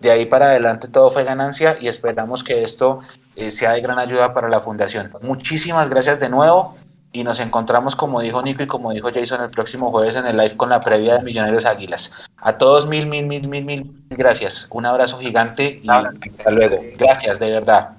[0.05, 3.01] De ahí para adelante todo fue ganancia y esperamos que esto
[3.37, 5.11] eh, sea de gran ayuda para la fundación.
[5.23, 6.77] Muchísimas gracias de nuevo
[7.11, 10.37] y nos encontramos, como dijo Nico y como dijo Jason, el próximo jueves en el
[10.37, 12.29] live con la previa de Millonarios Águilas.
[12.37, 14.69] A todos mil, mil, mil, mil, mil gracias.
[14.71, 16.83] Un abrazo gigante y hasta luego.
[16.99, 17.97] Gracias, de verdad.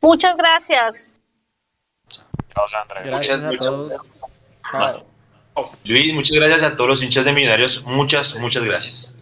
[0.00, 1.16] Muchas gracias.
[3.04, 3.94] Gracias a todos.
[5.82, 7.82] Luis, muchas gracias a todos los hinchas de Millonarios.
[7.84, 9.12] Muchas, muchas gracias.